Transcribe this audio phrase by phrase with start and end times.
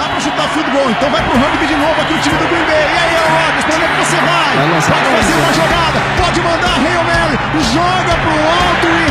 [0.00, 0.90] dá pra chutar field goal.
[0.90, 2.88] Então vai pro rugby de novo aqui o time do Green Bay.
[2.88, 4.52] E aí, Rodgers, pra onde é que você vai?
[4.80, 7.36] Pode fazer uma jogada, pode mandar Hail Mary,
[7.74, 9.09] joga pro alto e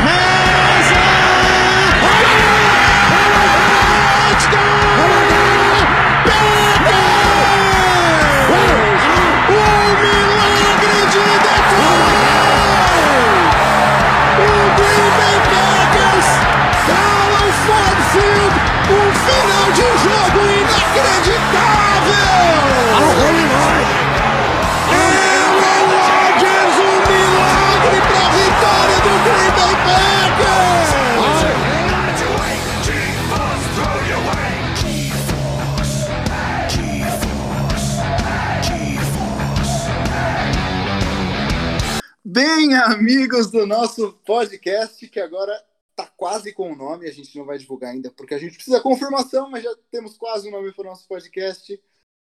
[43.47, 45.53] do nosso podcast, que agora
[45.95, 48.81] tá quase com o nome, a gente não vai divulgar ainda, porque a gente precisa
[48.81, 51.81] confirmação, mas já temos quase o nome para o nosso podcast.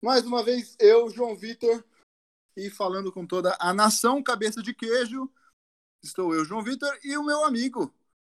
[0.01, 1.83] Mais uma vez, eu, João Vitor,
[2.55, 5.29] e falando com toda a nação cabeça de queijo,
[6.03, 7.93] estou eu, João Vitor, e o meu amigo,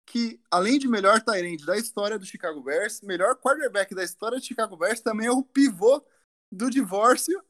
[0.07, 4.45] que além de melhor Tyrande da história do Chicago Bears, melhor quarterback da história do
[4.45, 6.03] Chicago Bears, também é o pivô
[6.51, 7.43] do divórcio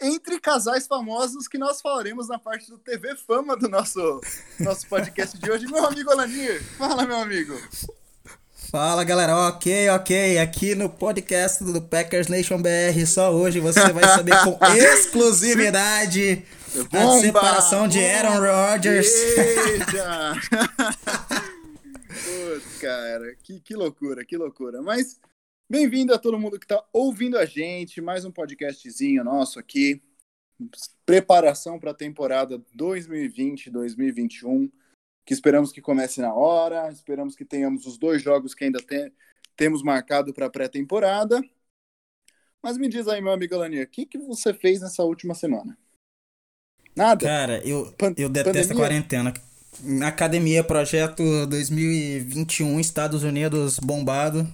[0.00, 4.20] entre casais famosos que nós falaremos na parte do TV Fama do nosso,
[4.58, 5.66] nosso podcast de hoje.
[5.66, 7.60] Meu amigo Alanir, fala, meu amigo.
[8.70, 10.38] Fala galera, ok, ok.
[10.38, 16.44] Aqui no podcast do Packers Nation BR, só hoje você vai saber com exclusividade
[16.90, 19.08] Bomba, a separação de Aaron Rodgers.
[19.08, 20.34] Eita!
[22.08, 24.80] Putz, cara, que, que loucura, que loucura.
[24.80, 25.18] Mas
[25.70, 30.02] Bem-vindo a todo mundo que está ouvindo a gente, mais um podcastzinho nosso aqui.
[31.06, 34.68] Preparação para a temporada 2020-2021,
[35.24, 39.12] que esperamos que comece na hora, esperamos que tenhamos os dois jogos que ainda tem,
[39.54, 41.40] temos marcado para a pré-temporada.
[42.60, 45.78] Mas me diz aí, meu amigo Alania, o que, que você fez nessa última semana?
[46.96, 47.24] Nada?
[47.24, 48.74] Cara, eu, Pan eu detesto pandemia?
[48.74, 49.32] a quarentena.
[50.04, 54.52] Academia Projeto 2021, Estados Unidos bombado.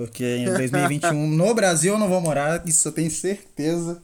[0.00, 4.02] Porque em 2021, no Brasil, eu não vou morar, isso eu tenho certeza.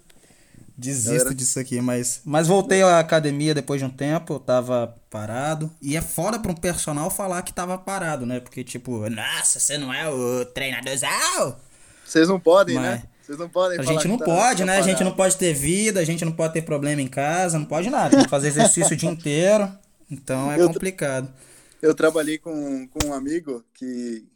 [0.76, 2.20] Desisto disso aqui, mas.
[2.22, 5.72] Mas voltei à academia depois de um tempo, eu tava parado.
[5.80, 8.40] E é foda pra um personal falar que tava parado, né?
[8.40, 11.56] Porque, tipo, nossa, você não é o treinadorzão?
[12.04, 12.84] Vocês não podem, mas...
[12.84, 13.02] né?
[13.22, 14.72] Vocês não podem A gente não tá, pode, tá né?
[14.72, 14.86] Parado.
[14.86, 17.64] A gente não pode ter vida, a gente não pode ter problema em casa, não
[17.64, 18.10] pode nada.
[18.10, 19.72] Tem que fazer exercício o dia inteiro.
[20.10, 21.32] Então é eu complicado.
[21.80, 24.26] Eu trabalhei com, com um amigo que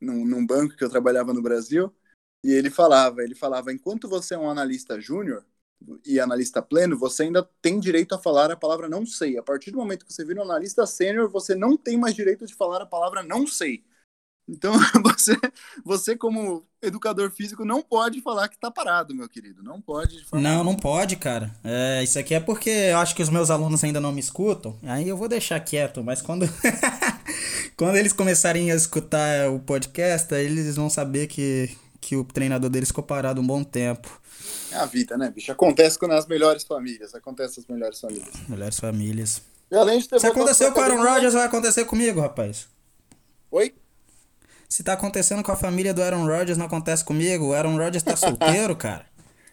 [0.00, 1.92] num, num banco que eu trabalhava no Brasil,
[2.42, 5.44] e ele falava, ele falava, enquanto você é um analista júnior
[6.04, 9.38] e analista pleno, você ainda tem direito a falar a palavra não sei.
[9.38, 12.46] A partir do momento que você vira um analista sênior, você não tem mais direito
[12.46, 13.84] de falar a palavra não sei.
[14.46, 15.36] Então, você,
[15.84, 19.62] você como educador físico, não pode falar que está parado, meu querido.
[19.62, 20.24] Não pode.
[20.32, 21.50] Não, não pode, cara.
[21.64, 24.78] É, isso aqui é porque eu acho que os meus alunos ainda não me escutam.
[24.82, 26.44] Aí eu vou deixar quieto, mas quando
[27.76, 32.88] Quando eles começarem a escutar o podcast, eles vão saber que, que o treinador deles
[32.88, 34.20] ficou parado um bom tempo.
[34.70, 35.50] É a vida, né, bicho?
[35.50, 37.14] Acontece com as melhores famílias.
[37.16, 38.48] Acontece nas melhores famílias.
[38.48, 39.42] Melhores famílias.
[39.70, 42.68] E além de ter Se aconteceu com o Aaron Rodgers, vai acontecer comigo, rapaz.
[43.50, 43.74] Oi?
[44.68, 47.46] Se tá acontecendo com a família do Aaron Rodgers, não acontece comigo.
[47.46, 49.06] O Aaron Rodgers tá solteiro, cara.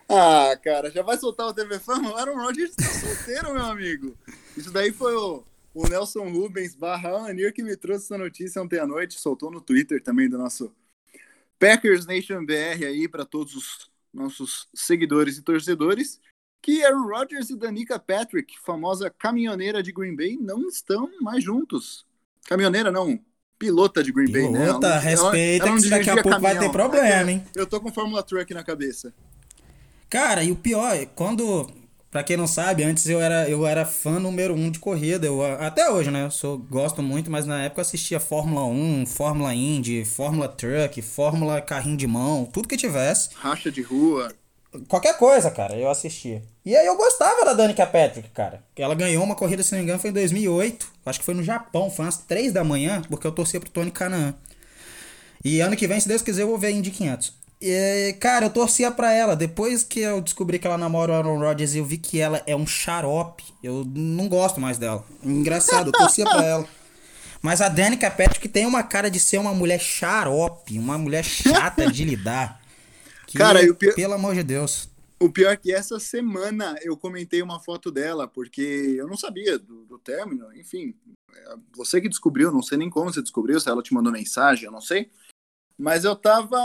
[0.08, 2.12] Ah, cara, já vai soltar o TV Fama?
[2.12, 4.16] O Aaron Rodgers tá solteiro, meu amigo.
[4.56, 5.44] Isso daí foi o
[5.74, 9.62] o Nelson Rubens barra Anir que me trouxe essa notícia ontem à noite, soltou no
[9.62, 10.74] Twitter também do nosso
[11.59, 16.20] Packers Nation BR aí para todos os nossos seguidores e torcedores,
[16.62, 22.06] que Aaron Rodgers e Danica Patrick, famosa caminhoneira de Green Bay, não estão mais juntos.
[22.46, 23.20] Caminhoneira não,
[23.58, 24.66] pilota de Green Bay, né?
[24.66, 26.53] Pilota, respeita ela, ela que daqui a pouco caminhão.
[26.53, 27.46] vai ter problema, hein?
[27.56, 29.14] Eu tô com Fórmula Truck na cabeça.
[30.09, 31.72] Cara, e o pior, quando
[32.12, 35.26] Pra quem não sabe, antes eu era, eu era fã número um de corrida.
[35.26, 36.26] Eu, até hoje, né?
[36.26, 41.02] Eu sou, gosto muito, mas na época eu assistia Fórmula 1, Fórmula Indy, Fórmula Truck,
[41.02, 43.30] Fórmula Carrinho de Mão, tudo que tivesse.
[43.35, 44.34] Racha de rua.
[44.90, 46.44] Qualquer coisa, cara, eu assistia.
[46.66, 48.62] E aí eu gostava da Danica Patrick, cara.
[48.76, 50.91] Ela ganhou uma corrida, se não me engano, foi em 2008.
[51.06, 53.90] Acho que foi no Japão, foi às 3 da manhã, porque eu torcia pro Tony
[53.90, 54.34] Canaan.
[55.44, 57.41] E ano que vem, se Deus quiser, eu vou ver a Indy 500.
[57.61, 59.35] E, cara, eu torcia pra ela.
[59.35, 62.55] Depois que eu descobri que ela namora o Aaron Rodgers, eu vi que ela é
[62.55, 63.43] um xarope.
[63.61, 65.05] Eu não gosto mais dela.
[65.23, 66.67] Engraçado, eu torcia pra ela.
[67.41, 71.91] Mas a Danica Patrick tem uma cara de ser uma mulher xarope, uma mulher chata
[71.91, 72.61] de lidar.
[73.28, 73.93] Que, cara, pior...
[73.93, 74.90] pelo amor de Deus.
[75.19, 79.59] O pior é que essa semana eu comentei uma foto dela, porque eu não sabia
[79.59, 80.96] do, do término, enfim.
[81.34, 84.66] É, você que descobriu, não sei nem como você descobriu, se ela te mandou mensagem,
[84.66, 85.09] eu não sei.
[85.78, 86.58] Mas eu tava.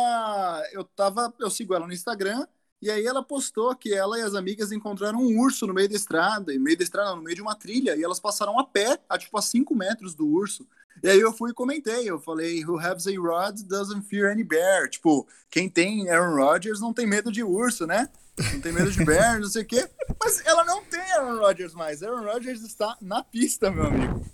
[0.73, 1.33] Eu tava.
[1.39, 2.47] Eu sigo ela no Instagram.
[2.81, 5.97] E aí ela postou que ela e as amigas encontraram um urso no meio da
[5.97, 8.99] estrada, no meio da estrada, no meio de uma trilha, e elas passaram a pé,
[9.09, 10.67] a tipo a 5 metros do urso.
[11.03, 14.45] E aí eu fui e comentei, eu falei, who has a rod doesn't fear any
[14.45, 14.89] bear.
[14.89, 18.09] Tipo, quem tem Aaron Rodgers não tem medo de urso, né?
[18.53, 19.89] Não tem medo de bear, não sei o quê.
[20.23, 22.03] Mas ela não tem Aaron Rodgers mais.
[22.03, 24.25] Aaron Rodgers está na pista, meu amigo.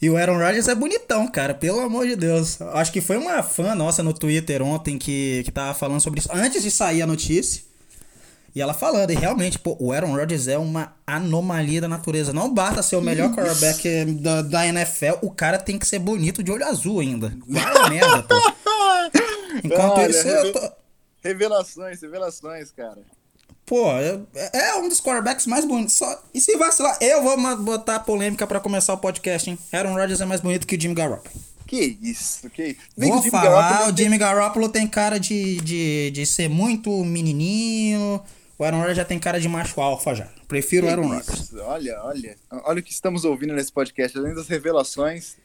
[0.00, 2.60] E o Aaron Rodgers é bonitão, cara, pelo amor de Deus.
[2.62, 6.28] Acho que foi uma fã nossa no Twitter ontem que, que tava falando sobre isso,
[6.32, 7.62] antes de sair a notícia.
[8.54, 12.32] E ela falando, e realmente, pô, o Aaron Rodgers é uma anomalia da natureza.
[12.32, 16.42] Não basta ser o melhor quarterback da, da NFL, o cara tem que ser bonito
[16.42, 17.32] de olho azul ainda.
[17.46, 18.34] Vai merda, pô.
[19.62, 20.72] Enquanto Olha, isso, eu tô...
[21.22, 22.98] Revelações, revelações, cara.
[23.70, 25.94] Pô, é, um dos quarterbacks mais bonitos.
[25.94, 26.20] Só...
[26.34, 29.56] E se vacilar, eu vou botar polêmica pra começar o podcast, hein?
[29.72, 31.32] Aaron Rodgers é mais bonito que o Jimmy Garoppolo.
[31.68, 32.80] Que isso, que isso.
[32.96, 38.20] Vou o falar, o Jimmy Garoppolo tem cara de, de, de ser muito menininho.
[38.58, 40.28] O Aaron Rodgers já tem cara de macho alfa já.
[40.48, 41.54] Prefiro o Aaron Rodgers.
[41.54, 42.36] Olha, olha.
[42.64, 44.18] Olha o que estamos ouvindo nesse podcast.
[44.18, 45.36] Além das revelações,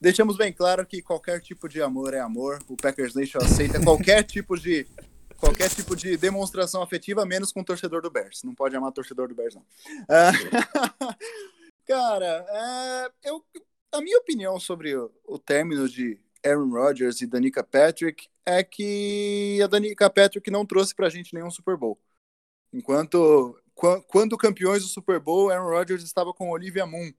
[0.00, 2.58] deixamos bem claro que qualquer tipo de amor é amor.
[2.68, 4.88] O Packers Nation aceita qualquer tipo de
[5.40, 8.42] qualquer tipo de demonstração afetiva, menos com o torcedor do Bears.
[8.44, 9.62] Não pode amar torcedor do Bears, não.
[9.62, 11.16] Uh,
[11.88, 13.44] cara, é, eu,
[13.90, 19.60] a minha opinião sobre o, o término de Aaron Rodgers e Danica Patrick é que
[19.62, 21.98] a Danica Patrick não trouxe pra gente nenhum Super Bowl.
[22.72, 23.58] Enquanto
[24.06, 27.10] quando campeões do Super Bowl, Aaron Rodgers estava com Olivia Moon.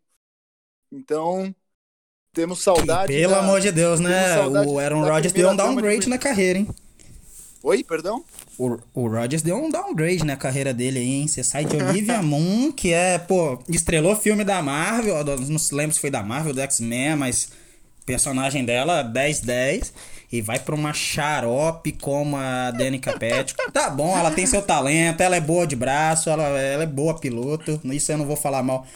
[0.91, 1.53] Então,
[2.33, 3.11] temos saudade.
[3.11, 4.39] Que, pelo da, amor de Deus, né?
[4.67, 6.67] O Aaron Rodgers deu um downgrade na carreira, hein?
[7.63, 8.23] Oi, perdão?
[8.57, 11.27] O, o Rodgers deu um downgrade na carreira dele aí, hein?
[11.27, 15.93] Você sai de Olivia Moon, que é, pô, estrelou filme da Marvel, não se lembro
[15.93, 17.51] se foi da Marvel, do X-Men, mas
[18.03, 19.91] personagem dela 10-10
[20.31, 23.55] e vai pra uma xarope como a Danica Patrick.
[23.71, 27.19] Tá bom, ela tem seu talento, ela é boa de braço, ela, ela é boa
[27.19, 28.87] piloto, isso eu não vou falar mal.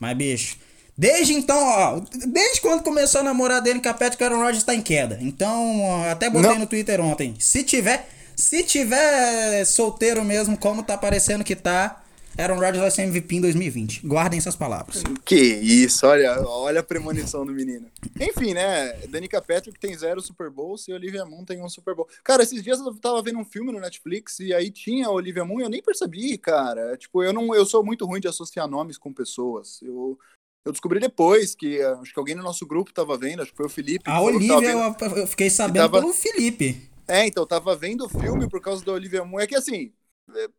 [0.00, 0.56] Mas, bicho,
[0.96, 4.82] desde então, ó, desde quando começou a namorar a Danica Patrick, Aaron Rodgers tá em
[4.82, 5.18] queda.
[5.20, 6.60] Então, ó, até botei não.
[6.60, 7.34] no Twitter ontem.
[7.38, 12.04] Se tiver, se tiver solteiro mesmo, como tá parecendo que tá,
[12.36, 14.06] Aaron Rodgers vai ser MVP em 2020.
[14.06, 15.02] Guardem essas palavras.
[15.24, 17.88] Que isso, olha, olha a premonição do menino.
[18.20, 18.92] Enfim, né?
[19.08, 22.08] Danica Patrick tem zero Super Bowls e Olivia Moon tem um Super Bowl.
[22.24, 25.44] Cara, esses dias eu tava vendo um filme no Netflix e aí tinha a Olivia
[25.44, 26.96] Moon e eu nem percebi, cara.
[26.96, 29.80] Tipo, eu não, eu sou muito ruim de associar nomes com pessoas.
[29.80, 30.18] Eu,
[30.64, 33.66] eu descobri depois que acho que alguém no nosso grupo tava vendo, acho que foi
[33.66, 34.08] o Felipe.
[34.08, 36.00] A Olivia, eu, eu fiquei sabendo tava...
[36.00, 36.90] pelo Felipe.
[37.06, 39.40] É, então, tava vendo o filme por causa da Olivia Moon.
[39.40, 39.92] É que assim,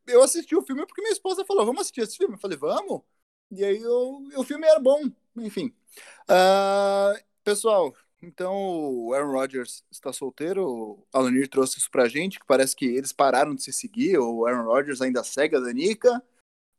[0.06, 2.36] eu assisti o filme porque minha esposa falou, vamos assistir esse filme.
[2.36, 3.02] Eu falei, vamos.
[3.52, 5.74] E aí eu, o filme era bom, enfim.
[6.30, 12.46] Uh, pessoal, então o Aaron Rodgers está solteiro, o Alanir trouxe isso pra gente, que
[12.46, 16.22] parece que eles pararam de se seguir, o Aaron Rodgers ainda segue a Danica,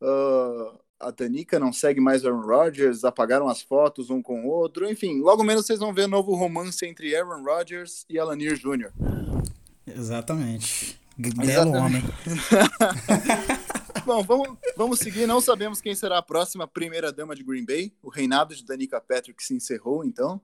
[0.03, 4.91] uh, a Danica não segue mais Aaron Rodgers, apagaram as fotos um com o outro,
[4.91, 8.93] enfim, logo menos vocês vão ver novo romance entre Aaron Rodgers e Alanir Jr.
[9.87, 10.99] Exatamente.
[11.17, 12.03] Belo homem.
[14.05, 15.27] Bom, vamos, vamos seguir.
[15.27, 17.93] Não sabemos quem será a próxima primeira dama de Green Bay.
[18.03, 20.41] O reinado de Danica Patrick se encerrou, então.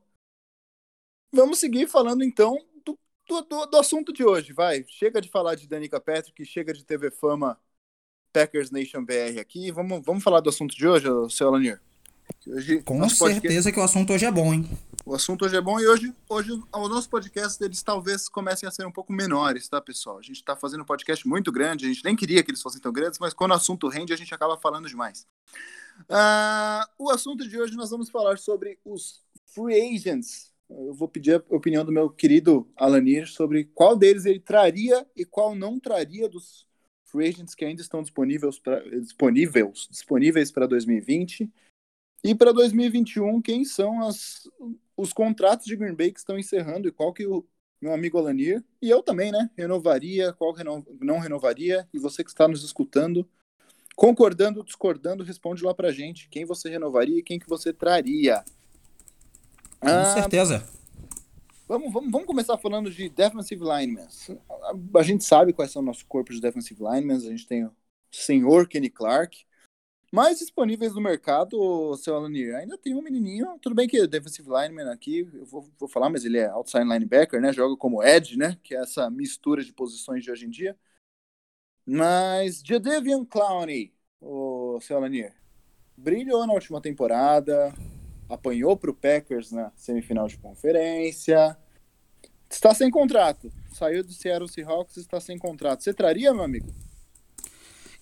[1.32, 2.98] Vamos seguir falando, então, do,
[3.42, 4.52] do, do assunto de hoje.
[4.52, 7.58] Vai, chega de falar de Danica Patrick, chega de TV Fama
[8.32, 9.70] Packers Nation BR aqui.
[9.70, 11.80] Vamos, vamos falar do assunto de hoje, seu Alanir?
[12.46, 13.72] Hoje, Com certeza podcast...
[13.72, 14.68] que o assunto hoje é bom, hein?
[15.04, 18.72] O assunto hoje é bom e hoje, hoje o nosso podcast eles talvez comecem a
[18.72, 20.18] ser um pouco menores, tá, pessoal?
[20.18, 22.80] A gente está fazendo um podcast muito grande, a gente nem queria que eles fossem
[22.80, 25.26] tão grandes, mas quando o assunto rende, a gente acaba falando demais.
[26.02, 30.52] Uh, o assunto de hoje nós vamos falar sobre os free agents.
[30.70, 35.24] Eu vou pedir a opinião do meu querido Alanir sobre qual deles ele traria e
[35.24, 36.66] qual não traria dos
[37.12, 41.48] free agents que ainda estão disponíveis para disponíveis, disponíveis para 2020
[42.24, 44.48] e para 2021, quem são as,
[44.96, 47.44] os contratos de Green Bay que estão encerrando e qual que o
[47.80, 52.30] meu amigo Alanir, e eu também, né, renovaria, qual reno, não renovaria, e você que
[52.30, 53.28] está nos escutando,
[53.96, 58.44] concordando discordando, responde lá pra gente quem você renovaria e quem que você traria.
[59.80, 60.64] Com ah, certeza.
[61.72, 64.06] Vamos, vamos, vamos começar falando de defensive linemen.
[64.50, 67.64] A, a gente sabe quais são o nosso corpo de defensive linemen, a gente tem
[67.64, 67.74] o
[68.10, 69.46] senhor Kenny Clark,
[70.12, 74.92] mais disponíveis no mercado, seu Alanir, ainda tem um menininho, tudo bem que defensive lineman
[74.92, 78.58] aqui, eu vou, vou falar, mas ele é outside linebacker, né, joga como edge, né,
[78.62, 80.78] que é essa mistura de posições de hoje em dia.
[81.86, 85.34] Mas Jadavian Clowney, o seu Alanir,
[85.96, 87.72] brilhou na última temporada,
[88.28, 91.56] apanhou para o Packers na semifinal de conferência,
[92.54, 93.52] está sem contrato.
[93.72, 95.82] saiu do Seattle Seahawks e está sem contrato.
[95.82, 96.72] Você traria, meu amigo?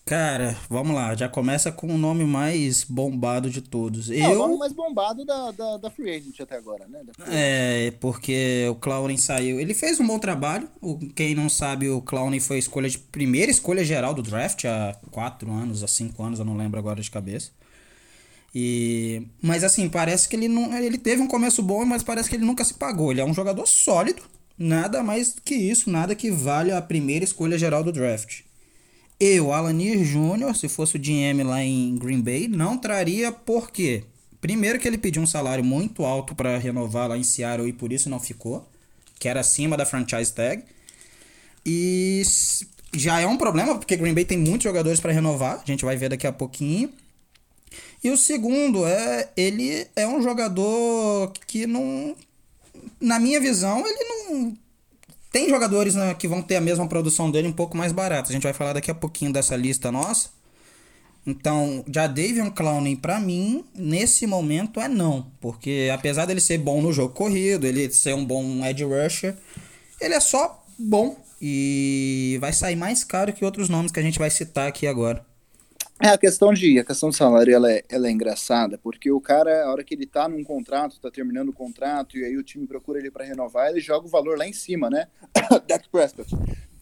[0.04, 4.10] Cara, vamos lá, já começa com o nome mais bombado de todos.
[4.10, 4.32] É, eu...
[4.32, 7.00] o nome mais bombado da, da, da Free Agent até agora, né?
[7.28, 9.60] É, porque o Clowney saiu.
[9.60, 10.68] Ele fez um bom trabalho.
[10.80, 14.64] O, quem não sabe, o Clowney foi a escolha de primeira escolha geral do draft
[14.64, 17.52] há quatro anos, há cinco anos, eu não lembro agora de cabeça.
[18.52, 20.76] E, mas assim, parece que ele não.
[20.76, 23.12] Ele teve um começo bom, mas parece que ele nunca se pagou.
[23.12, 24.22] Ele é um jogador sólido.
[24.62, 28.40] Nada mais que isso, nada que valha a primeira escolha geral do draft.
[29.18, 34.04] Eu, Alanir Júnior, se fosse o GM lá em Green Bay, não traria por quê?
[34.38, 37.90] Primeiro que ele pediu um salário muito alto para renovar lá em Seattle e por
[37.90, 38.68] isso não ficou,
[39.18, 40.62] que era acima da franchise tag.
[41.64, 42.22] E
[42.92, 45.96] já é um problema porque Green Bay tem muitos jogadores para renovar, a gente vai
[45.96, 46.92] ver daqui a pouquinho.
[48.04, 52.14] E o segundo é ele é um jogador que não
[53.00, 54.56] na minha visão, ele não
[55.32, 58.30] tem jogadores né, que vão ter a mesma produção dele um pouco mais barata.
[58.30, 60.28] A gente vai falar daqui a pouquinho dessa lista nossa.
[61.26, 65.30] Então, já Davion Clowney, para mim, nesse momento é não.
[65.40, 69.36] Porque apesar dele ser bom no jogo corrido, ele ser um bom edge rusher,
[70.00, 71.16] ele é só bom.
[71.40, 75.24] E vai sair mais caro que outros nomes que a gente vai citar aqui agora.
[76.02, 79.20] É, a questão de a questão de salário ela é, ela é engraçada, porque o
[79.20, 82.42] cara, a hora que ele tá num contrato, tá terminando o contrato, e aí o
[82.42, 85.08] time procura ele para renovar, ele joga o valor lá em cima, né?
[85.68, 86.30] Dak Prescott.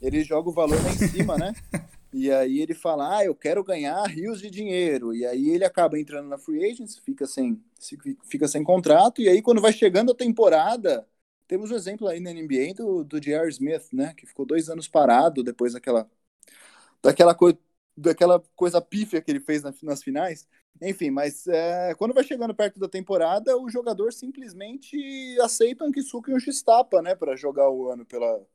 [0.00, 1.52] Ele joga o valor lá em cima, né?
[2.10, 5.14] E aí ele fala, ah, eu quero ganhar rios de dinheiro.
[5.14, 7.62] E aí ele acaba entrando na free agency, fica sem,
[8.24, 11.06] fica sem contrato, e aí quando vai chegando a temporada,
[11.46, 13.48] temos um exemplo aí na NBA do, do J.R.
[13.50, 14.14] Smith, né?
[14.16, 16.08] Que ficou dois anos parado depois daquela,
[17.02, 17.58] daquela coisa
[17.98, 20.46] daquela coisa pífia que ele fez nas finais.
[20.80, 24.96] Enfim, mas é, quando vai chegando perto da temporada, o jogador simplesmente
[25.40, 28.46] aceita um Kisuke e um X-Tapa, né, para jogar o ano pela,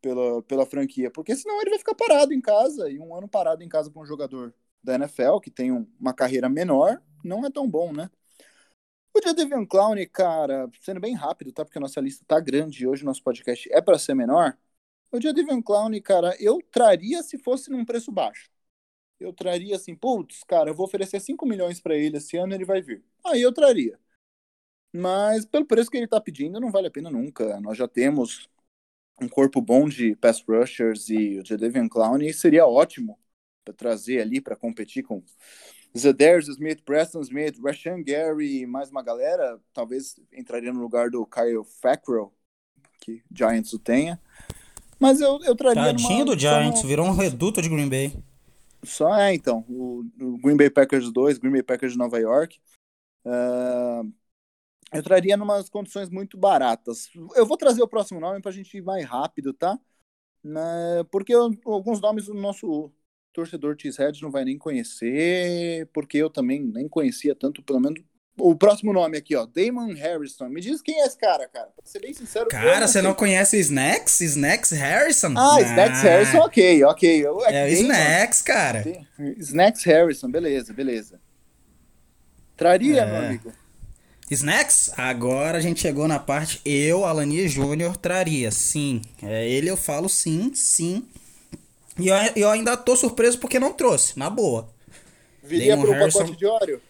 [0.00, 3.62] pela, pela franquia, porque senão ele vai ficar parado em casa, e um ano parado
[3.64, 7.50] em casa para um jogador da NFL, que tem um, uma carreira menor, não é
[7.50, 8.08] tão bom, né?
[9.12, 11.64] O Jadavion Clown, cara, sendo bem rápido, tá?
[11.64, 14.56] Porque a nossa lista tá grande e hoje nosso podcast é para ser menor.
[15.10, 18.50] O Jadavion Clown, cara, eu traria se fosse num preço baixo.
[19.18, 22.64] Eu traria assim, putz, cara, eu vou oferecer 5 milhões para ele esse ano, ele
[22.64, 23.02] vai vir.
[23.24, 23.98] Aí eu traria.
[24.92, 27.60] Mas pelo preço que ele tá pedindo, não vale a pena nunca.
[27.60, 28.48] Nós já temos
[29.20, 33.18] um corpo bom de pass rushers e o Jadavion Clown e seria ótimo
[33.64, 35.22] para trazer ali para competir com
[35.96, 39.58] Zedarius Smith, Preston Smith, Rashan Gary e mais uma galera.
[39.72, 42.32] Talvez entraria no lugar do Kyle Fackrell,
[43.00, 44.20] que Giants o tenha.
[44.98, 45.82] Mas eu, eu traria.
[45.82, 48.12] Tadinho numa, do Giants, virou um reduto de Green Bay.
[48.82, 49.64] Só é, então.
[49.68, 52.58] O, o, Green Bay Packers 2, Green Bay Packers de Nova York.
[53.24, 54.12] Uh,
[54.92, 57.10] eu traria umas condições muito baratas.
[57.34, 59.78] Eu vou trazer o próximo nome para a gente ir mais rápido, tá?
[60.44, 62.92] Uh, porque eu, alguns nomes do nosso
[63.32, 68.00] torcedor Cheesehead não vai nem conhecer, porque eu também nem conhecia tanto, pelo menos
[68.38, 70.48] o próximo nome aqui, ó, Damon Harrison.
[70.48, 71.68] Me diz quem é esse cara, cara.
[71.76, 72.48] Pra ser bem sincero.
[72.48, 74.20] Cara, você não conhece Snacks?
[74.20, 75.32] Snacks Harrison?
[75.36, 75.60] Ah, ah.
[75.62, 77.26] Snacks Harrison, ok, ok.
[77.46, 78.84] É, é Snacks, cara.
[79.38, 81.20] Snacks Harrison, beleza, beleza.
[82.56, 83.06] Traria, é.
[83.06, 83.52] meu amigo?
[84.30, 84.90] Snacks?
[84.96, 89.00] Agora a gente chegou na parte eu, Alani Júnior, traria, sim.
[89.22, 91.06] É, ele eu falo sim, sim.
[91.98, 94.68] E eu, eu ainda tô surpreso porque não trouxe, na boa.
[95.42, 96.18] Viria Damon pro Harrison...
[96.18, 96.82] pacote de óleo?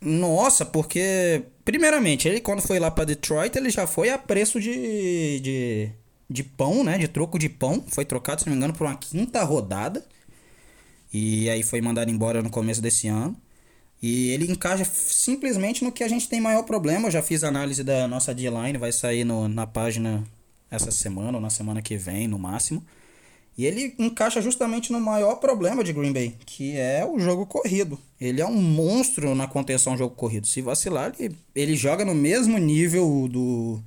[0.00, 5.40] Nossa, porque primeiramente, ele quando foi lá para Detroit, ele já foi a preço de,
[5.40, 5.90] de,
[6.30, 6.98] de pão, né?
[6.98, 7.84] De troco de pão.
[7.88, 10.04] Foi trocado, se não me engano, por uma quinta rodada.
[11.12, 13.36] E aí foi mandado embora no começo desse ano.
[14.00, 17.08] E ele encaixa simplesmente no que a gente tem maior problema.
[17.08, 20.24] Eu já fiz análise da nossa D-line, vai sair no, na página
[20.70, 22.84] essa semana ou na semana que vem, no máximo.
[23.58, 27.98] E ele encaixa justamente no maior problema de Green Bay, que é o jogo corrido.
[28.20, 30.46] Ele é um monstro na contenção jogo corrido.
[30.46, 33.82] Se vacilar, ele, ele joga no mesmo nível do,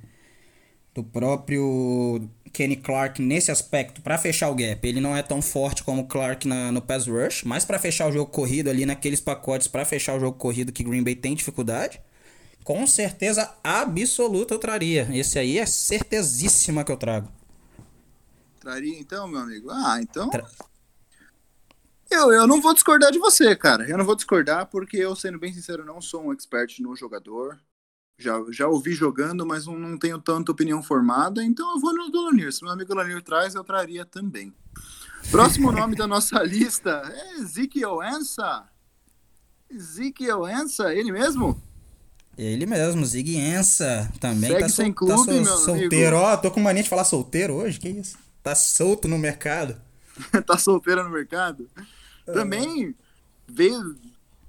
[0.94, 4.86] do próprio Kenny Clark nesse aspecto para fechar o gap.
[4.86, 8.12] Ele não é tão forte como Clark na, no pass rush, mas para fechar o
[8.12, 11.98] jogo corrido ali naqueles pacotes para fechar o jogo corrido que Green Bay tem dificuldade,
[12.62, 15.08] com certeza absoluta eu traria.
[15.14, 17.28] Esse aí é certezíssima que eu trago.
[18.62, 19.70] Traria então, meu amigo?
[19.72, 20.30] Ah, então.
[20.30, 20.48] Tra...
[22.08, 23.88] Eu, eu não vou discordar de você, cara.
[23.90, 27.58] Eu não vou discordar porque eu, sendo bem sincero, não sou um expert no jogador.
[28.16, 32.08] Já, já ouvi jogando, mas não, não tenho tanta opinião formada, então eu vou no
[32.08, 32.52] do Lanir.
[32.52, 34.54] Se meu amigo Lanir traz, eu traria também.
[35.28, 38.68] Próximo nome da nossa lista é Ezekiel Ensa.
[39.68, 41.60] Ezekiel Ensa, ele mesmo?
[42.38, 44.08] Ele mesmo, Zig Ensa.
[44.20, 46.16] Também Segue tá, sol, sem clube, tá sol- meu solteiro.
[46.16, 48.16] Ó, tô com mania de falar solteiro hoje, que isso?
[48.42, 49.80] Tá solto no mercado.
[50.46, 51.68] tá solteira no mercado.
[52.26, 52.94] Também
[53.46, 53.96] veio,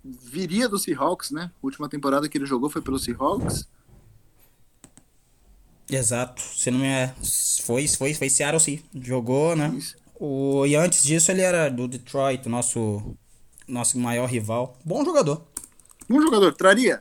[0.04, 1.52] viria do Seahawks, né?
[1.56, 3.68] A última temporada que ele jogou foi pelo Seahawks.
[5.90, 6.42] Exato.
[6.42, 7.14] Se não me é.
[7.64, 8.82] Foi, foi, foi Seattle sim.
[8.96, 9.74] Jogou, né?
[9.78, 9.96] Isso.
[10.16, 13.16] O, e antes disso ele era do Detroit, nosso,
[13.68, 14.78] nosso maior rival.
[14.84, 15.46] Bom jogador.
[16.10, 17.00] Um jogador, traria?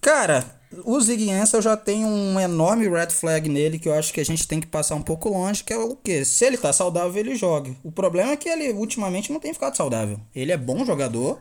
[0.00, 4.12] Cara, o Zig Ansah eu já tenho um enorme red flag nele que eu acho
[4.12, 6.24] que a gente tem que passar um pouco longe, que é o quê?
[6.24, 7.74] Se ele tá saudável, ele joga.
[7.82, 10.20] O problema é que ele ultimamente não tem ficado saudável.
[10.34, 11.40] Ele é bom jogador.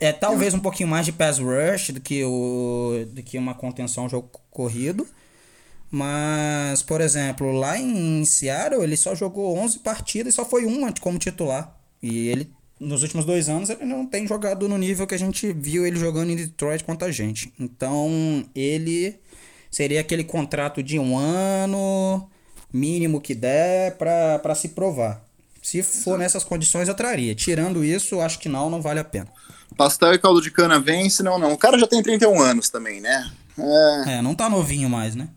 [0.00, 4.08] É talvez um pouquinho mais de pass rush do que, o, do que uma contenção
[4.08, 5.06] jogo corrido.
[5.90, 10.92] Mas, por exemplo, lá em Seattle ele só jogou 11 partidas e só foi uma
[11.00, 11.76] como titular.
[12.02, 15.52] E ele, nos últimos dois anos, ele não tem jogado no nível que a gente
[15.52, 17.52] viu ele jogando em Detroit contra a gente.
[17.58, 19.18] Então, ele
[19.70, 22.28] seria aquele contrato de um ano,
[22.72, 25.22] mínimo que der, pra, pra se provar.
[25.62, 27.34] Se for nessas condições, eu traria.
[27.34, 29.28] Tirando isso, acho que não, não vale a pena.
[29.76, 31.52] Pastel e caldo de cana vence, não, não.
[31.52, 33.30] O cara já tem 31 anos também, né?
[34.06, 35.28] É, É, não tá novinho mais, né?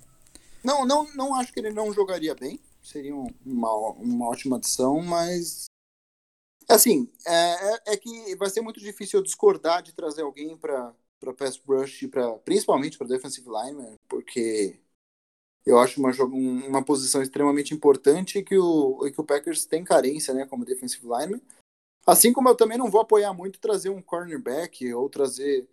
[0.64, 2.60] não, não, não acho que ele não jogaria bem.
[2.84, 5.66] Seria um- uma, uma ótima adição, mas.
[6.74, 10.94] Assim, é, é- é que vai ser muito difícil eu discordar de trazer alguém para
[11.20, 14.80] para pass rush, pra, principalmente para defensive lineman, porque
[15.64, 19.64] eu acho uma, um- uma posição extremamente importante e que o, e que o Packers
[19.68, 21.40] tem carência, né, como defensive lineman.
[22.08, 25.68] Assim como eu também não vou apoiar muito trazer um cornerback ou trazer.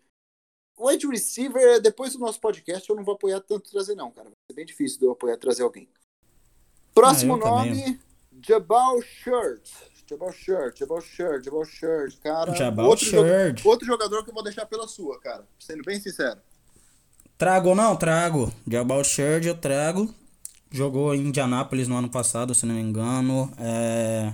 [0.76, 4.28] O wide receiver, depois do nosso podcast, eu não vou apoiar tanto trazer, não, cara.
[4.28, 5.88] Vai ser bem difícil de eu apoiar trazer alguém.
[6.94, 7.70] Próximo Ah, eu também.
[7.70, 8.00] nome:
[8.46, 9.70] Jabal Shirt.
[10.10, 12.54] Jabal Shirt, Jabal Shirt, Jabal Shirt, cara.
[12.54, 13.64] Jabal outro, Shirt.
[13.64, 15.44] outro jogador que eu vou deixar pela sua, cara.
[15.58, 16.38] Sendo bem sincero.
[17.36, 17.94] Trago ou não?
[17.96, 18.52] Trago.
[18.66, 20.12] Jabal Sherd eu trago.
[20.70, 23.50] Jogou em Indianápolis no ano passado, se não me engano.
[23.58, 24.32] É,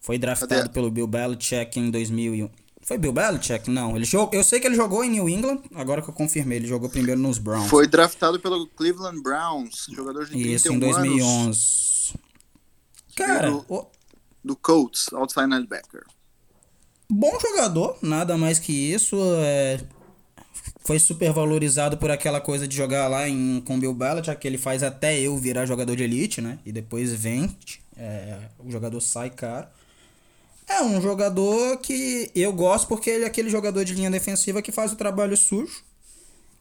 [0.00, 0.68] Foi draftado Cadê?
[0.70, 2.48] pelo Bill Belichick em 2001.
[2.84, 3.70] Foi Bill Belichick?
[3.70, 3.94] Não.
[3.94, 4.30] Ele jogou...
[4.36, 6.58] Eu sei que ele jogou em New England, agora que eu confirmei.
[6.58, 7.68] Ele jogou primeiro nos Browns.
[7.70, 12.14] Foi draftado pelo Cleveland Browns, jogador de 31 Isso, em anos 2011.
[13.14, 13.86] Cara, Pelo- o-
[14.44, 16.04] do Colts, outside linebacker.
[17.08, 19.16] bom jogador, nada mais que isso.
[19.38, 19.80] é,
[20.84, 23.96] Foi super valorizado por aquela coisa de jogar lá em, com o Bill
[24.40, 26.58] que ele faz até eu virar jogador de elite, né?
[26.64, 29.66] E depois vende, é, o jogador sai caro.
[30.68, 34.72] É um jogador que eu gosto porque ele é aquele jogador de linha defensiva que
[34.72, 35.84] faz o trabalho sujo,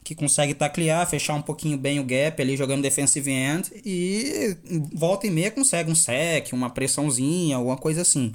[0.03, 4.57] que consegue taclear, fechar um pouquinho bem o gap ali jogando defensive end e
[4.93, 8.33] volta e meia consegue um sec, uma pressãozinha, alguma coisa assim.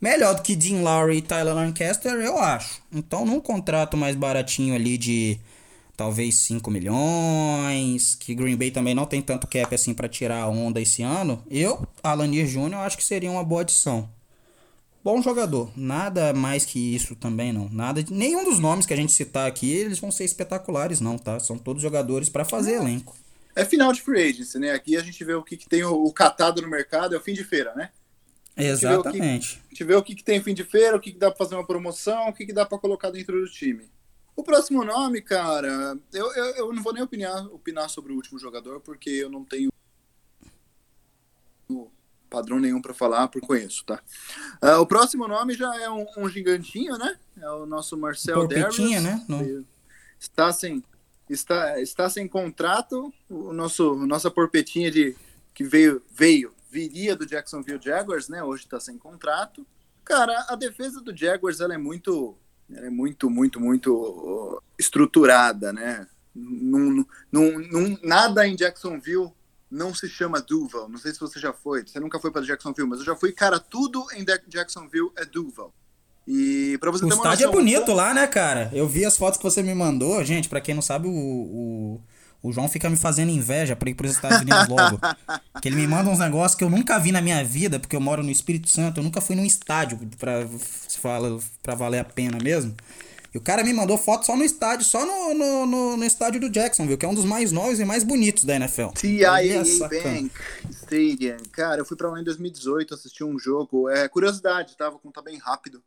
[0.00, 2.82] Melhor do que Dean Lowry e Tyler Lancaster, eu acho.
[2.92, 5.38] Então, num contrato mais baratinho ali de
[5.96, 10.48] talvez 5 milhões, que Green Bay também não tem tanto cap assim para tirar a
[10.48, 14.08] onda esse ano, eu, Alanir Jr., acho que seria uma boa adição.
[15.04, 17.68] Bom jogador, nada mais que isso também não.
[17.68, 21.18] Nada, de- nenhum dos nomes que a gente citar aqui, eles vão ser espetaculares não,
[21.18, 21.40] tá?
[21.40, 23.16] São todos jogadores para fazer elenco.
[23.54, 24.70] É final de free agency, né?
[24.70, 27.20] Aqui a gente vê o que, que tem o, o catado no mercado, é o
[27.20, 27.90] fim de feira, né?
[28.56, 29.60] Exatamente.
[29.66, 31.38] A gente vê o que, que tem fim de feira, o que, que dá pra
[31.38, 33.90] fazer uma promoção, o que, que dá pra colocar dentro do time.
[34.36, 38.38] O próximo nome, cara, eu, eu, eu não vou nem opinar, opinar sobre o último
[38.38, 39.70] jogador, porque eu não tenho
[42.32, 44.00] padrão nenhum pra falar, porque conheço, tá?
[44.60, 47.16] Ah, o próximo nome já é um, um gigantinho, né?
[47.40, 49.02] É o nosso Marcel Darius.
[49.02, 49.24] né?
[49.28, 49.66] No-
[50.18, 50.82] Está sem,
[51.28, 53.12] está, está sem contrato.
[53.28, 55.14] O nosso nossa porpetinha de
[55.52, 58.42] que veio veio viria do Jacksonville Jaguars, né?
[58.42, 59.66] Hoje está sem contrato.
[60.04, 62.36] Cara, a defesa do Jaguars ela é muito
[62.72, 66.06] ela é muito muito muito uh, estruturada, né?
[66.34, 69.30] Num, num, num, nada em Jacksonville
[69.72, 70.88] não se chama Duval.
[70.88, 71.82] Não sei se você já foi.
[71.86, 73.32] Você nunca foi para Jacksonville, mas eu já fui.
[73.32, 75.72] Cara, tudo em Jacksonville é Duval.
[76.28, 78.70] E para você O ter uma estádio é noção, bonito lá, né, cara?
[78.72, 80.22] Eu vi as fotos que você me mandou.
[80.22, 82.00] Gente, pra quem não sabe, o, o,
[82.42, 85.00] o João fica me fazendo inveja pra ir pros Estados Unidos logo.
[85.60, 88.00] que ele me manda uns negócios que eu nunca vi na minha vida, porque eu
[88.00, 89.00] moro no Espírito Santo.
[89.00, 89.98] Eu nunca fui num estádio
[91.00, 92.74] fala, pra valer a pena mesmo.
[93.34, 96.40] E o cara me mandou foto só no estádio, só no, no, no, no estádio
[96.40, 98.88] do Jacksonville, que é um dos mais novos e mais bonitos da NFL.
[99.64, 100.02] Sacana.
[100.02, 100.32] Bank
[100.70, 101.38] Stadium.
[101.50, 103.88] Cara, eu fui pra lá em 2018 assistir um jogo.
[103.88, 104.90] É curiosidade, tá?
[104.90, 105.82] Vou contar bem rápido.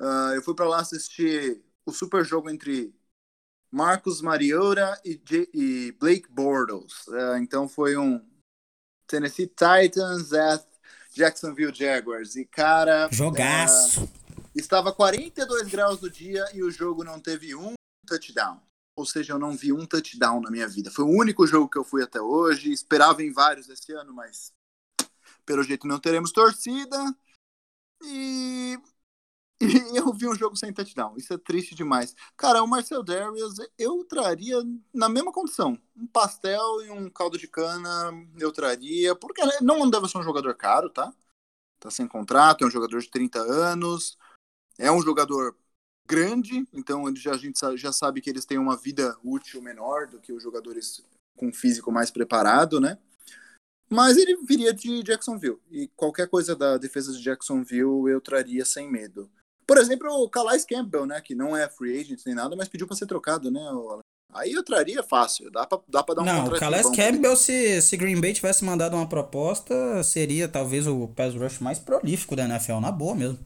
[0.00, 2.92] Ah, eu fui pra lá assistir o super jogo entre
[3.70, 5.20] Marcos Mariota e,
[5.54, 7.08] e Blake Bortles.
[7.10, 8.20] Ah, então foi um
[9.06, 10.64] Tennessee Titans at
[11.14, 12.34] Jacksonville Jaguars.
[12.34, 13.08] E, cara.
[13.12, 14.02] Jogaço.
[14.02, 14.17] ah,
[14.60, 17.74] estava 42 graus no dia e o jogo não teve um
[18.06, 18.60] touchdown.
[18.96, 20.90] ou seja, eu não vi um touchdown na minha vida.
[20.90, 22.72] Foi o único jogo que eu fui até hoje.
[22.72, 24.52] Esperava em vários esse ano, mas
[25.46, 26.96] pelo jeito não teremos torcida.
[28.02, 28.76] E,
[29.62, 31.16] e eu vi um jogo sem touchdown.
[31.16, 32.14] Isso é triste demais.
[32.36, 34.56] Cara, o Marcel Darius eu traria
[34.92, 35.78] na mesma condição.
[35.96, 40.54] Um pastel e um caldo de cana eu traria, porque não deve ser um jogador
[40.56, 41.12] caro, tá?
[41.78, 44.18] Tá sem contrato, é um jogador de 30 anos.
[44.78, 45.56] É um jogador
[46.06, 50.18] grande, então já, a gente já sabe que eles têm uma vida útil menor do
[50.18, 51.02] que os jogadores
[51.36, 52.98] com físico mais preparado, né?
[53.90, 55.58] Mas ele viria de Jacksonville.
[55.70, 59.30] E qualquer coisa da defesa de Jacksonville eu traria sem medo.
[59.66, 61.20] Por exemplo, o Calais Campbell, né?
[61.20, 63.60] Que não é free agent nem nada, mas pediu para ser trocado, né?
[64.32, 65.50] Aí eu traria fácil.
[65.50, 68.64] Dá pra, dá pra dar um Não, o Calais Campbell, se, se Green Bay tivesse
[68.64, 73.38] mandado uma proposta, seria talvez o pass rush mais prolífico da NFL, na boa mesmo.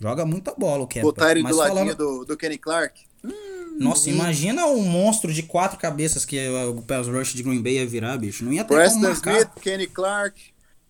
[0.00, 1.02] Joga muita bola o Campbell.
[1.02, 1.74] Botar ele Mas do falando...
[1.74, 3.00] ladinho do, do Kenny Clark.
[3.24, 4.12] Hum, Nossa, hum.
[4.12, 8.16] imagina um monstro de quatro cabeças que o pass rush de Green Bay ia virar,
[8.16, 8.44] bicho.
[8.44, 9.34] Não ia ter Preston como marcar.
[9.34, 10.40] Smith, Kenny Clark,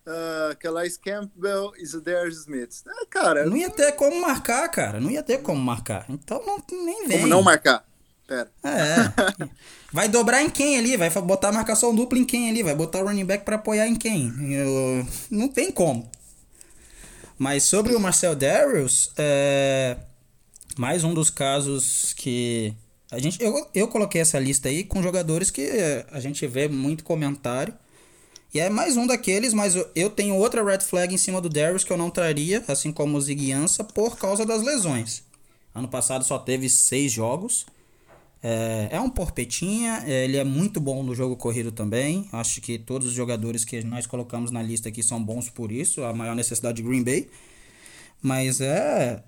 [0.05, 2.83] uh, Calais Campbell e Zadarius Smith.
[2.87, 3.45] É, cara...
[3.45, 4.99] Não ia ter como marcar, cara.
[4.99, 6.05] Não ia ter como marcar.
[6.09, 7.17] Então não, nem vem.
[7.17, 7.83] Como não marcar?
[8.27, 8.51] Pera.
[8.63, 9.49] É.
[9.91, 10.95] Vai dobrar em quem ali?
[10.95, 12.61] Vai botar marcação dupla em quem ali?
[12.61, 14.31] Vai botar o running back para apoiar em quem?
[14.53, 15.07] Eu...
[15.31, 16.07] Não tem como.
[17.39, 19.95] Mas sobre o Marcel Darius, é
[20.77, 22.73] mais um dos casos que
[23.09, 25.69] a gente eu, eu coloquei essa lista aí com jogadores que
[26.11, 27.73] a gente vê muito comentário.
[28.53, 31.85] E é mais um daqueles, mas eu tenho outra red flag em cima do Darius
[31.85, 35.23] que eu não traria, assim como o Ziguiança, por causa das lesões.
[35.73, 37.65] Ano passado só teve seis jogos.
[38.41, 42.27] É, é um porpetinha, é, ele é muito bom no jogo corrido também.
[42.31, 46.03] Acho que todos os jogadores que nós colocamos na lista aqui são bons por isso,
[46.03, 47.27] a maior necessidade de Green Bay.
[48.21, 49.23] Mas é.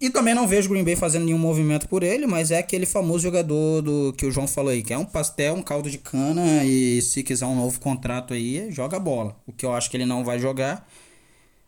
[0.00, 3.20] E também não vejo Green Bay fazendo nenhum movimento por ele, mas é aquele famoso
[3.20, 6.64] jogador do que o João falou aí, que é um pastel, um caldo de cana
[6.64, 9.36] e se quiser um novo contrato aí, joga bola.
[9.46, 10.88] O que eu acho que ele não vai jogar,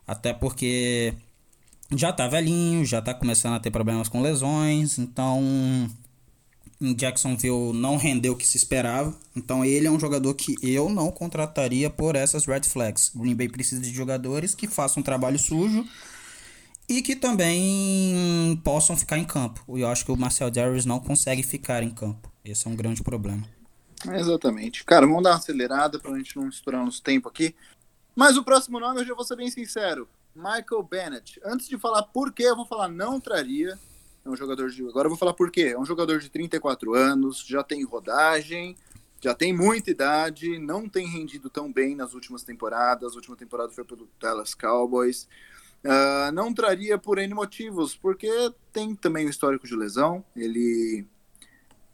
[0.06, 1.14] até porque
[1.96, 5.42] já tá velhinho, já tá começando a ter problemas com lesões, então
[6.82, 9.14] em Jacksonville não rendeu o que se esperava.
[9.34, 13.10] Então ele é um jogador que eu não contrataria por essas red flags.
[13.14, 15.86] Green Bay precisa de jogadores que façam um trabalho sujo
[16.88, 19.64] e que também possam ficar em campo.
[19.76, 22.30] E eu acho que o Marcel Darius não consegue ficar em campo.
[22.44, 23.46] Esse é um grande problema.
[24.04, 24.84] Exatamente.
[24.84, 27.54] Cara, vamos dar uma acelerada pra gente não estourar nos tempos aqui.
[28.14, 30.08] Mas o próximo nome, eu já vou ser bem sincero.
[30.34, 31.40] Michael Bennett.
[31.44, 33.78] Antes de falar por que, eu vou falar não traria.
[34.24, 34.86] É um jogador de.
[34.86, 35.72] Agora eu vou falar por quê.
[35.74, 38.76] É um jogador de 34 anos, já tem rodagem,
[39.20, 43.12] já tem muita idade, não tem rendido tão bem nas últimas temporadas.
[43.12, 45.28] A última temporada foi pelo Dallas Cowboys.
[45.84, 48.30] Uh, não traria por N motivos, porque
[48.72, 50.24] tem também o histórico de lesão.
[50.36, 51.04] Ele,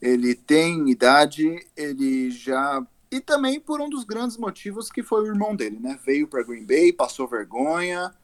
[0.01, 2.87] ele tem idade, ele já.
[3.11, 5.99] E também por um dos grandes motivos que foi o irmão dele, né?
[6.05, 8.15] Veio para Green Bay, passou vergonha,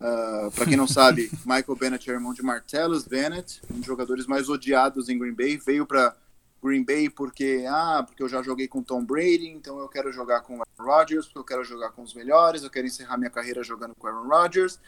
[0.00, 3.86] Uh, ah, para quem não sabe, Michael Bennett é irmão de Martellus Bennett, um dos
[3.86, 5.56] jogadores mais odiados em Green Bay.
[5.56, 6.14] Veio para
[6.62, 10.40] Green Bay porque, ah, porque eu já joguei com Tom Brady, então eu quero jogar
[10.40, 13.62] com Aaron Rodgers, porque eu quero jogar com os melhores, eu quero encerrar minha carreira
[13.62, 14.80] jogando com Aaron Rodgers.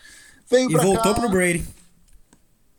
[0.48, 1.66] Veio e voltou cá, pro Brady.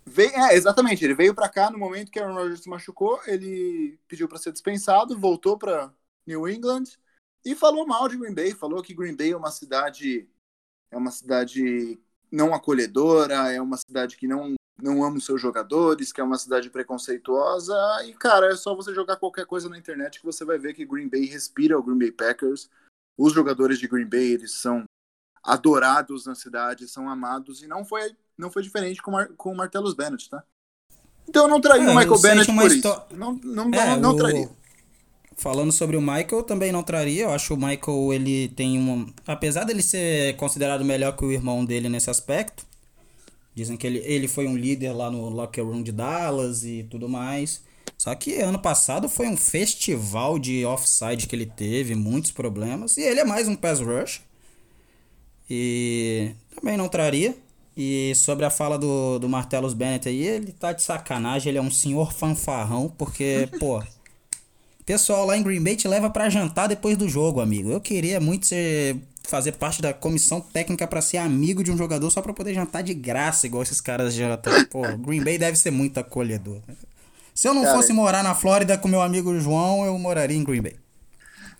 [0.06, 4.00] Veio, é, exatamente, ele veio para cá no momento que Aaron Rodgers se machucou, ele
[4.08, 5.92] pediu para ser dispensado, voltou para
[6.26, 6.86] New England
[7.46, 10.28] e falou mal de Green Bay, falou que Green Bay é uma cidade
[10.90, 12.00] é uma cidade
[12.32, 16.38] não acolhedora, é uma cidade que não, não ama os seus jogadores, que é uma
[16.38, 17.76] cidade preconceituosa.
[18.06, 20.86] E, cara, é só você jogar qualquer coisa na internet que você vai ver que
[20.86, 22.70] Green Bay respira o Green Bay Packers.
[23.18, 24.84] Os jogadores de Green Bay, eles são
[25.44, 29.56] adorados na cidade, são amados, e não foi, não foi diferente com, Mar, com o
[29.56, 30.44] Martellus Bennett, tá?
[31.28, 33.02] Então eu não traria é, o Michael Bennett por isso.
[33.12, 34.58] Não, não, é, não, não o...
[35.38, 37.26] Falando sobre o Michael, também não traria.
[37.26, 39.08] Eu acho que o Michael, ele tem uma.
[39.26, 42.66] Apesar dele ser considerado melhor que o irmão dele nesse aspecto,
[43.54, 47.08] dizem que ele, ele foi um líder lá no locker room de Dallas e tudo
[47.08, 47.62] mais.
[48.00, 52.98] Só que ano passado foi um festival de offside que ele teve, muitos problemas.
[52.98, 54.22] E ele é mais um pass rush.
[55.48, 57.38] E também não traria.
[57.76, 61.62] E sobre a fala do, do Martellus Bennett aí, ele tá de sacanagem, ele é
[61.62, 63.84] um senhor fanfarrão, porque, pô,
[64.88, 67.70] Pessoal lá em Green Bay te leva para jantar depois do jogo, amigo.
[67.70, 72.10] Eu queria muito ser, fazer parte da comissão técnica para ser amigo de um jogador
[72.10, 74.54] só para poder jantar de graça, igual esses caras jantam.
[74.72, 76.62] Pô, Green Bay deve ser muito acolhedor.
[77.36, 80.44] Se eu não cara, fosse morar na Flórida com meu amigo João, eu moraria em
[80.46, 80.78] Green Bay.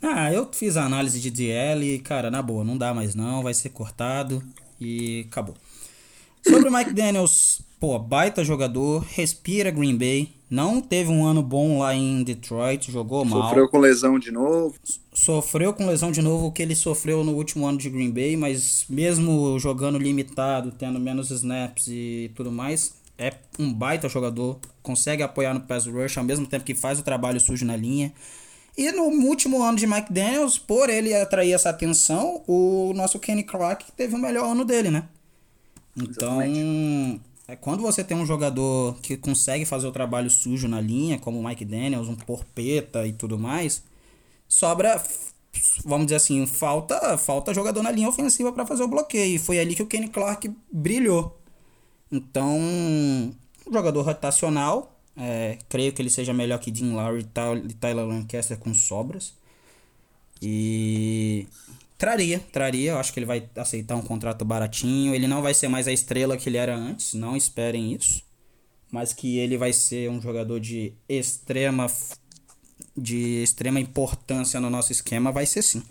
[0.00, 3.42] Ah, eu fiz a análise de DL e, cara, na boa, não dá mais não,
[3.42, 4.42] vai ser cortado
[4.80, 5.54] e acabou.
[6.46, 10.32] Sobre o Mike Daniels, pô, baita jogador, respira Green Bay.
[10.50, 13.48] Não teve um ano bom lá em Detroit, jogou mal.
[13.48, 14.74] Sofreu com lesão de novo.
[15.12, 18.36] Sofreu com lesão de novo, o que ele sofreu no último ano de Green Bay,
[18.36, 25.22] mas mesmo jogando limitado, tendo menos snaps e tudo mais, é um baita jogador, consegue
[25.22, 28.12] apoiar no pass rush ao mesmo tempo que faz o trabalho sujo na linha.
[28.76, 33.44] E no último ano de Mike Daniels, por ele atrair essa atenção, o nosso Kenny
[33.44, 35.04] Clark teve o melhor ano dele, né?
[35.96, 36.40] Então,
[37.46, 41.38] é quando você tem um jogador que consegue fazer o trabalho sujo na linha, como
[41.38, 43.82] o Mike Daniels, um porpeta e tudo mais,
[44.48, 45.02] sobra,
[45.84, 49.36] vamos dizer assim, falta, falta jogador na linha ofensiva para fazer o bloqueio.
[49.36, 51.38] E foi ali que o Kenny Clark brilhou.
[52.10, 53.34] Então, um
[53.72, 57.26] jogador rotacional, é, creio que ele seja melhor que Dean Lowry
[57.68, 59.34] e Tyler Lancaster com sobras.
[60.40, 61.46] E
[62.04, 62.90] Traria, traria.
[62.90, 65.14] Eu acho que ele vai aceitar um contrato baratinho.
[65.14, 68.22] Ele não vai ser mais a estrela que ele era antes, não esperem isso.
[68.92, 71.86] Mas que ele vai ser um jogador de extrema
[72.94, 75.82] de extrema importância no nosso esquema, vai ser sim.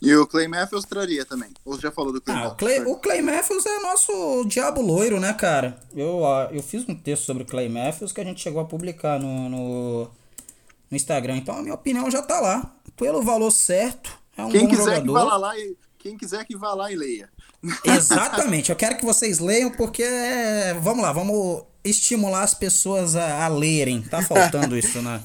[0.00, 1.50] E o Clay Matthews traria também.
[1.64, 2.54] Ou já falou do Clay ah, Matthews?
[2.54, 5.80] O Clay, o Clay Matthews é nosso diabo loiro, né, cara?
[5.96, 6.20] Eu,
[6.52, 9.48] eu fiz um texto sobre o Clay Matthews que a gente chegou a publicar no,
[9.48, 11.38] no, no Instagram.
[11.38, 14.96] Então a minha opinião já tá lá pelo valor certo, é um quem bom quiser
[14.96, 15.06] jogador.
[15.06, 17.30] Que vá lá e, quem quiser que vá lá e leia.
[17.84, 20.04] Exatamente, eu quero que vocês leiam porque,
[20.82, 24.02] vamos lá, vamos estimular as pessoas a, a lerem.
[24.02, 25.22] Tá faltando isso, né?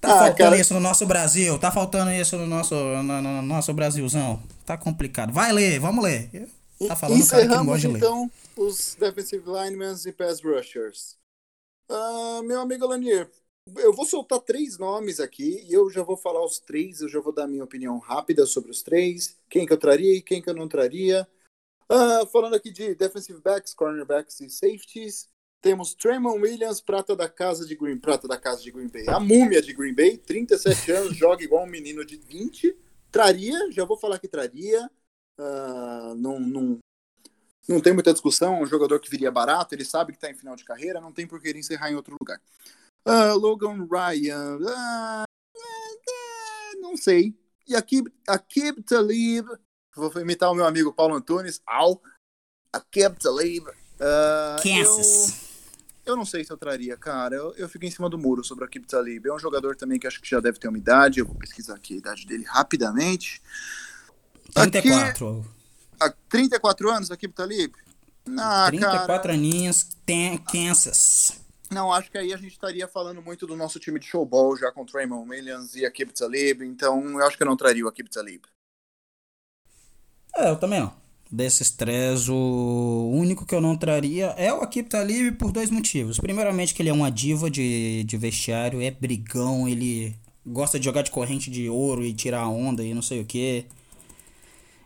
[0.00, 0.58] Tá ah, faltando cara...
[0.58, 4.42] isso no nosso Brasil, tá faltando isso no nosso, no, no nosso Brasilzão.
[4.66, 5.32] Tá complicado.
[5.32, 6.48] Vai ler, vamos ler.
[6.88, 7.98] Tá falando Encerramos, cara que gosta de ler.
[7.98, 11.16] então os defensive linemen e pass rushers.
[11.88, 13.28] Uh, meu amigo Lanier,
[13.76, 17.20] eu vou soltar três nomes aqui e eu já vou falar os três, eu já
[17.20, 20.50] vou dar minha opinião rápida sobre os três, quem que eu traria e quem que
[20.50, 21.28] eu não traria.
[21.90, 25.28] Uh, falando aqui de defensive backs, cornerbacks e safeties,
[25.60, 29.20] temos Tremon Williams, prata da casa de Green, prata da casa de Green Bay, a
[29.20, 32.76] múmia de Green Bay, 37 anos, joga igual um menino de 20,
[33.10, 34.90] traria, já vou falar que traria,
[35.38, 36.78] uh, não, não,
[37.68, 40.56] não tem muita discussão, um jogador que viria barato, ele sabe que está em final
[40.56, 42.40] de carreira, não tem por que ele encerrar em outro lugar.
[43.06, 44.58] Uh, Logan Ryan.
[44.58, 45.24] Uh,
[46.80, 47.34] não sei.
[47.66, 49.46] E aqui, Akib Talib.
[49.94, 51.60] Vou imitar o meu amigo Paulo Antunes.
[51.66, 52.02] Au.
[52.72, 53.66] Akib Talib.
[53.68, 55.50] Uh, Kansas.
[56.04, 57.34] Eu, eu não sei se eu traria, cara.
[57.34, 59.26] Eu, eu fico em cima do muro sobre o Akib Talib.
[59.26, 61.20] É um jogador também que acho que já deve ter uma idade.
[61.20, 63.42] Eu vou pesquisar aqui a idade dele rapidamente.
[64.54, 65.44] 34.
[66.00, 67.74] Aqui, 34 anos, Akib Talib?
[68.38, 69.32] Ah, 34 cara.
[69.34, 71.40] aninhos, tem Kansas.
[71.72, 74.70] Não, acho que aí a gente estaria falando muito do nosso time de showball já
[74.70, 78.08] com Draymond Williams e Akib Talib, então eu acho que eu não traria o Akib
[78.08, 78.42] Talib.
[80.36, 80.92] É, eu também não.
[81.30, 86.18] Desses três, o único que eu não traria é o Akib Talib por dois motivos.
[86.18, 90.14] Primeiramente que ele é uma diva de, de vestiário, é brigão, ele
[90.46, 93.64] gosta de jogar de corrente de ouro e tirar onda e não sei o que.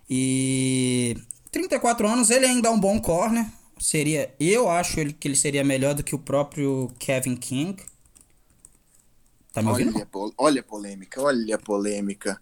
[0.09, 1.17] E
[1.51, 3.45] 34 anos, ele ainda é um bom corner,
[3.79, 4.35] seria.
[4.39, 7.83] Eu acho ele, que ele seria melhor do que o próprio Kevin King.
[9.53, 9.95] Tá me ouvindo?
[9.95, 12.41] Olha, pol olha polêmica, olha a polêmica.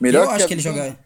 [0.00, 0.98] Melhor eu acho que ele jogar.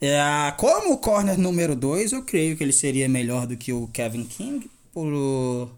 [0.00, 3.88] É, como o corner número 2, eu creio que ele seria melhor do que o
[3.88, 4.70] Kevin King.
[4.92, 5.70] Por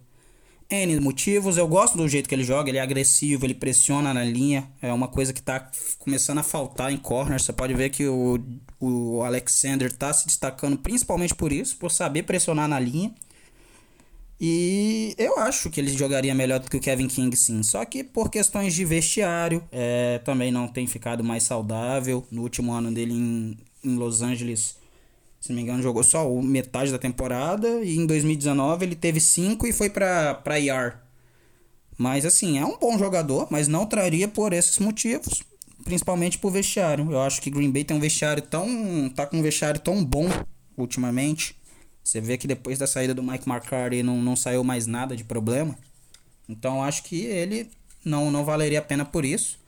[0.69, 1.57] N motivos.
[1.57, 4.69] Eu gosto do jeito que ele joga, ele é agressivo, ele pressiona na linha.
[4.83, 7.41] É uma coisa que tá começando a faltar em corner.
[7.41, 8.39] Você pode ver que o,
[8.81, 13.15] o Alexander tá se destacando principalmente por isso, por saber pressionar na linha.
[14.39, 17.63] E eu acho que ele jogaria melhor do que o Kevin King, sim.
[17.63, 22.27] Só que por questões de vestiário, é, também não tem ficado mais saudável.
[22.31, 24.76] No último ano dele em, em Los Angeles,
[25.47, 27.69] Se não me engano, jogou só metade da temporada.
[27.85, 30.99] E em 2019 ele teve 5 e foi pra IR.
[31.97, 35.45] Mas assim, é um bom jogador, mas não traria por esses motivos.
[35.85, 37.13] Principalmente pro vestiário.
[37.13, 39.09] Eu acho que Green Bay tem um vestiário tão.
[39.15, 40.27] tá com um vestiário tão bom
[40.77, 41.57] ultimamente.
[42.03, 45.23] Você vê que depois da saída do Mike McCarthy não, não saiu mais nada de
[45.23, 45.79] problema.
[46.49, 47.71] Então acho que ele
[48.05, 49.61] não, não valeria a pena por isso.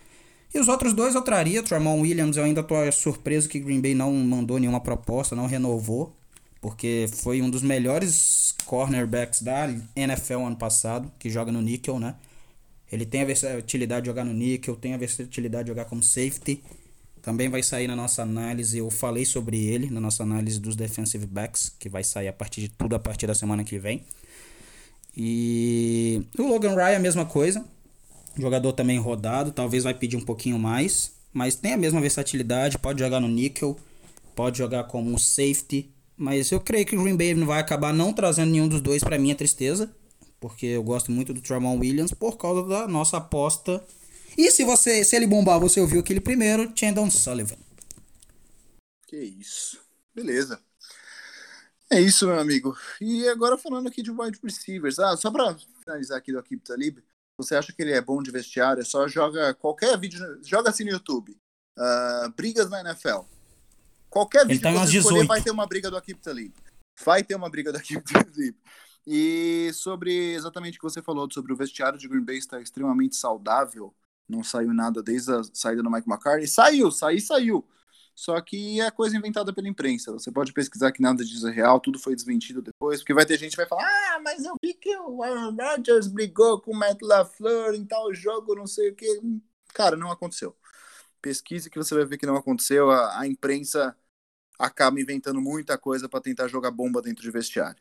[0.55, 1.63] E os outros dois eu traria.
[1.63, 6.15] Tramon Williams, eu ainda tô surpreso que Green Bay não mandou nenhuma proposta, não renovou.
[6.61, 12.17] Porque foi um dos melhores cornerbacks da NFL ano passado, que joga no níquel, né?
[12.91, 16.63] Ele tem a versatilidade de jogar no níquel, tem a versatilidade de jogar como safety.
[17.23, 21.27] Também vai sair na nossa análise, eu falei sobre ele na nossa análise dos defensive
[21.27, 24.05] backs, que vai sair a partir de tudo a partir da semana que vem.
[25.17, 27.65] E o Logan Ryan a mesma coisa.
[28.39, 33.01] Jogador também rodado, talvez vai pedir um pouquinho mais, mas tem a mesma versatilidade, pode
[33.01, 33.77] jogar no nickel,
[34.35, 38.13] pode jogar como safety, mas eu creio que o Green Bay não vai acabar não
[38.13, 39.91] trazendo nenhum dos dois para minha tristeza,
[40.41, 43.85] porque eu gosto muito do Tramon Williams por causa da nossa aposta.
[44.37, 47.57] E se você, se ele bombar, você ouviu aquele primeiro, Chandon Sullivan.
[49.09, 49.81] Que isso.
[50.15, 50.61] Beleza.
[51.91, 52.77] É isso, meu amigo.
[53.01, 54.99] E agora falando aqui de wide receivers.
[54.99, 56.99] Ah, só para finalizar aqui do Akib Talib,
[57.39, 60.85] você acha que ele é bom de vestiário, é só joga qualquer vídeo, joga assim
[60.85, 61.39] no YouTube.
[61.79, 63.21] Uh, brigas na NFL.
[64.11, 66.53] Qualquer vídeo tá que você escolher vai ter uma briga do Akib Talib.
[67.05, 68.57] Vai ter uma briga do Akib Talib.
[69.07, 73.15] E sobre exatamente o que você falou sobre o vestiário de Green Bay estar extremamente
[73.15, 73.95] saudável,
[74.29, 76.49] não saiu nada desde a saída do Mike McCarthy.
[76.49, 77.69] Saiu, saiu, saiu.
[78.19, 80.11] Só que é coisa inventada pela imprensa.
[80.11, 83.39] Você pode pesquisar que nada disso é real, tudo foi desmentido depois, porque vai ter
[83.39, 86.77] gente que vai falar: ah, mas eu vi que o Aaron Rodgers brigou com o
[86.77, 89.07] Matt LaFleur em tal jogo, não sei o que.
[89.73, 90.57] Cara, não aconteceu.
[91.23, 92.91] Pesquise que você vai ver que não aconteceu.
[92.91, 93.97] A, a imprensa
[94.59, 97.81] acaba inventando muita coisa para tentar jogar bomba dentro de vestiário.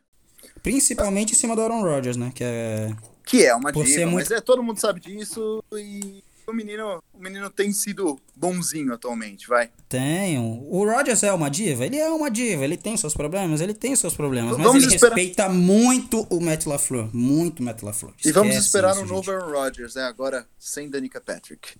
[0.61, 2.31] Principalmente em cima do Aaron Rodgers, né?
[2.35, 2.95] Que é,
[3.25, 4.29] que é uma diva, muito...
[4.29, 9.47] mas é, todo mundo sabe disso e o menino, o menino tem sido bonzinho atualmente,
[9.47, 9.69] vai.
[9.89, 10.39] Tem.
[10.39, 11.85] O Rodgers é uma diva?
[11.85, 14.95] Ele é uma diva, ele tem seus problemas, ele tem seus problemas, mas vamos ele
[14.95, 15.15] esperar...
[15.15, 18.13] respeita muito o Matt LaFleur, muito o Matt LaFleur.
[18.13, 21.73] Esquece e vamos esperar isso, um novo Aaron Rodgers, né, agora sem Danica Patrick.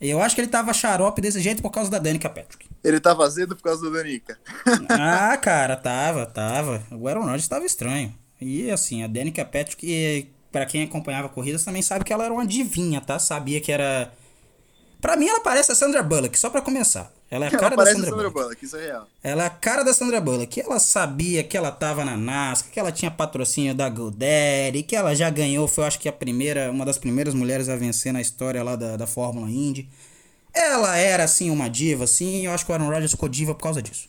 [0.00, 2.66] Eu acho que ele tava xarope desse jeito por causa da Danica Patrick.
[2.82, 4.40] Ele tava azedo por causa da Danica.
[4.88, 6.82] ah, cara, tava, tava.
[6.90, 8.12] O Aaron Rodgers tava estranho.
[8.40, 12.46] E assim, a Danica Patrick para quem acompanhava corridas também sabe que ela era uma
[12.46, 13.18] divinha, tá?
[13.18, 14.12] Sabia que era.
[15.00, 17.10] Pra mim, ela parece a Sandra Bullock, só para começar.
[17.30, 18.42] Ela é a cara ela da Sandra, Sandra Bullock.
[18.42, 18.64] Bullock.
[18.64, 19.08] Isso é real.
[19.22, 20.46] Ela é a cara da Sandra Bullock.
[20.48, 24.96] Que ela sabia que ela tava na NASCAR, que ela tinha patrocínio da GoDaddy, que
[24.96, 28.20] ela já ganhou, foi acho que a primeira, uma das primeiras mulheres a vencer na
[28.20, 29.88] história lá da, da Fórmula Indy.
[30.52, 33.54] Ela era, assim, uma diva, assim, e eu acho que o Aaron Rodgers ficou diva
[33.54, 34.08] por causa disso.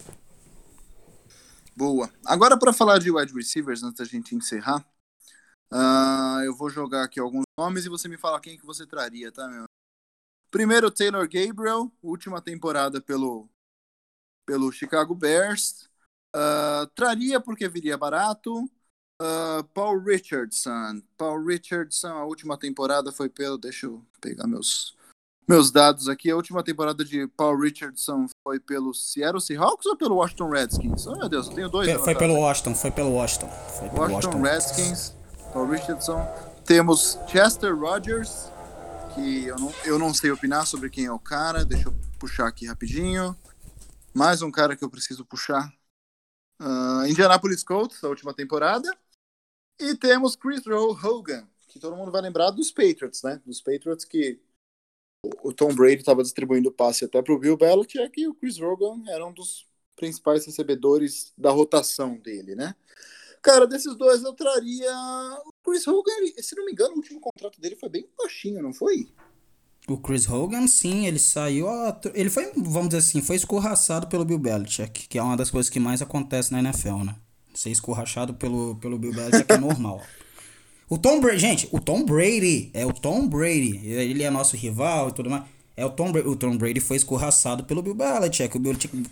[1.76, 2.10] Boa.
[2.26, 4.84] Agora, para falar de wide receivers, antes da gente encerrar,
[5.74, 9.32] Uh, eu vou jogar aqui alguns nomes e você me fala quem que você traria,
[9.32, 9.64] tá, meu?
[10.52, 13.50] Primeiro, Taylor Gabriel, última temporada pelo,
[14.46, 15.90] pelo Chicago Bears.
[16.36, 18.70] Uh, traria porque viria barato.
[19.22, 21.02] Uh, Paul Richardson.
[21.18, 23.58] Paul Richardson, a última temporada foi pelo.
[23.58, 24.98] Deixa eu pegar meus,
[25.48, 26.30] meus dados aqui.
[26.30, 31.08] A última temporada de Paul Richardson foi pelo Seattle Seahawks ou pelo Washington Redskins?
[31.08, 31.90] Oh, meu Deus, eu tenho dois.
[31.90, 33.48] Foi, foi pelo Washington, foi pelo Washington.
[33.48, 35.21] Foi pelo Washington, Washington Redskins.
[35.52, 36.26] Paul Richardson.
[36.66, 38.50] Temos Chester Rogers,
[39.14, 41.66] que eu não, eu não sei opinar sobre quem é o cara.
[41.66, 43.36] Deixa eu puxar aqui rapidinho.
[44.14, 45.72] Mais um cara que eu preciso puxar.
[46.62, 48.90] Uh, Indianapolis Colts, a última temporada.
[49.80, 53.42] E temos Chris Hogan, que todo mundo vai lembrar dos Patriots, né?
[53.46, 54.40] Dos Patriots que
[55.44, 59.04] o Tom Brady estava distribuindo passe até para o Bill Belichick e o Chris Hogan
[59.08, 62.76] era um dos principais recebedores da rotação dele, né?
[63.42, 64.92] Cara, desses dois eu traria.
[65.46, 68.74] O Chris Hogan, se não me engano, o último contrato dele foi bem baixinho, não
[68.74, 69.08] foi?
[69.88, 71.68] O Chris Hogan, sim, ele saiu.
[72.14, 75.70] Ele foi, vamos dizer assim, foi escorraçado pelo Bill Belichick, que é uma das coisas
[75.70, 77.16] que mais acontece na NFL, né?
[77.54, 80.02] Ser escorrachado pelo, pelo Bill Belichick é normal.
[80.88, 85.10] O Tom Brady, gente, o Tom Brady, é o Tom Brady, ele é nosso rival
[85.10, 85.46] e tudo mais.
[85.76, 88.56] É o Tom Brady, o Tom Brady foi escorraçado pelo Bill Belichick.
[88.56, 89.10] O Bill Belichick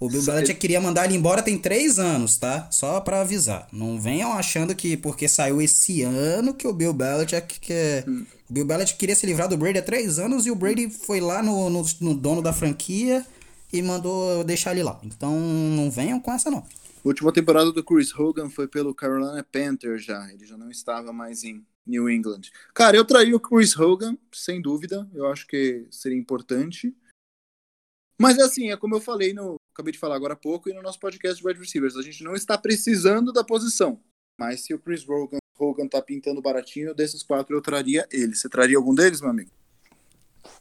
[0.00, 2.68] o Bill Belichick queria mandar ele embora tem três anos, tá?
[2.70, 3.66] Só pra avisar.
[3.72, 8.08] Não venham achando que porque saiu esse ano que o Bill Belichick quer...
[8.08, 8.24] Hum.
[8.48, 11.20] O Bill Belichick queria se livrar do Brady há três anos e o Brady foi
[11.20, 13.26] lá no, no, no dono da franquia
[13.72, 14.98] e mandou deixar ele lá.
[15.02, 16.58] Então não venham com essa não.
[16.60, 16.64] A
[17.04, 20.32] última temporada do Chris Hogan foi pelo Carolina Panthers já.
[20.32, 22.42] Ele já não estava mais em New England.
[22.72, 25.08] Cara, eu traí o Chris Hogan, sem dúvida.
[25.14, 26.94] Eu acho que seria importante.
[28.18, 30.82] Mas assim, é como eu falei no acabei de falar agora há pouco, e no
[30.82, 31.96] nosso podcast de wide receivers.
[31.96, 34.00] A gente não está precisando da posição.
[34.36, 38.34] Mas se o Chris Hogan, Hogan tá pintando baratinho, desses quatro eu traria ele.
[38.34, 39.50] Você traria algum deles, meu amigo?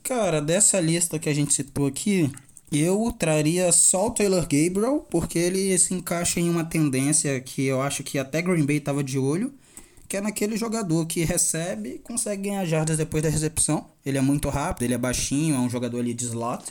[0.03, 2.32] Cara, dessa lista que a gente citou aqui,
[2.72, 7.82] eu traria só o Taylor Gabriel, porque ele se encaixa em uma tendência que eu
[7.82, 9.53] acho que até Green Bay tava de olho,
[10.08, 13.89] que é naquele jogador que recebe consegue ganhar jardas depois da recepção.
[14.05, 16.64] Ele é muito rápido, ele é baixinho, é um jogador ali de slot.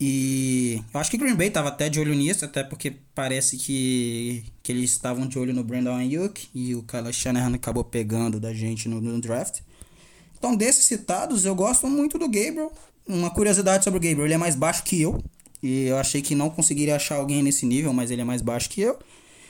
[0.00, 4.44] E eu acho que Green Bay tava até de olho nisso, até porque parece que,
[4.62, 8.54] que eles estavam de olho no Brandon Ayuk e o Kyle Shanahan acabou pegando da
[8.54, 9.60] gente no, no draft.
[10.38, 12.72] Então, desses citados, eu gosto muito do Gabriel.
[13.06, 15.20] Uma curiosidade sobre o Gabriel, ele é mais baixo que eu.
[15.60, 18.70] E eu achei que não conseguiria achar alguém nesse nível, mas ele é mais baixo
[18.70, 18.96] que eu.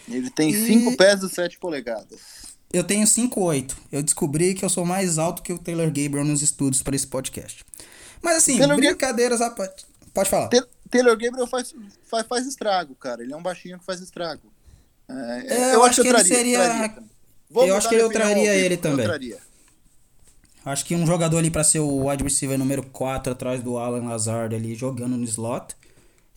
[0.09, 0.97] Ele tem 5 e...
[0.97, 2.21] pés e 7 polegadas.
[2.73, 3.75] Eu tenho 5,8.
[3.93, 7.07] Eu descobri que eu sou mais alto que o Taylor Gabriel nos estudos para esse
[7.07, 7.65] podcast.
[8.23, 9.85] Mas assim, Taylor brincadeiras à parte.
[10.19, 10.49] Pode falar.
[10.91, 13.23] Taylor Gabriel faz, faz, faz estrago, cara.
[13.23, 14.53] Ele é um baixinho que faz estrago.
[15.09, 15.15] É,
[15.47, 16.93] é, eu, eu, acho que, que ele seria.
[17.55, 19.07] Eu acho que eu traria ele também.
[19.07, 19.39] Traria.
[20.65, 24.09] Acho que um jogador ali para ser o wide receiver número 4 atrás do Alan
[24.09, 25.77] Lazard ali jogando no slot.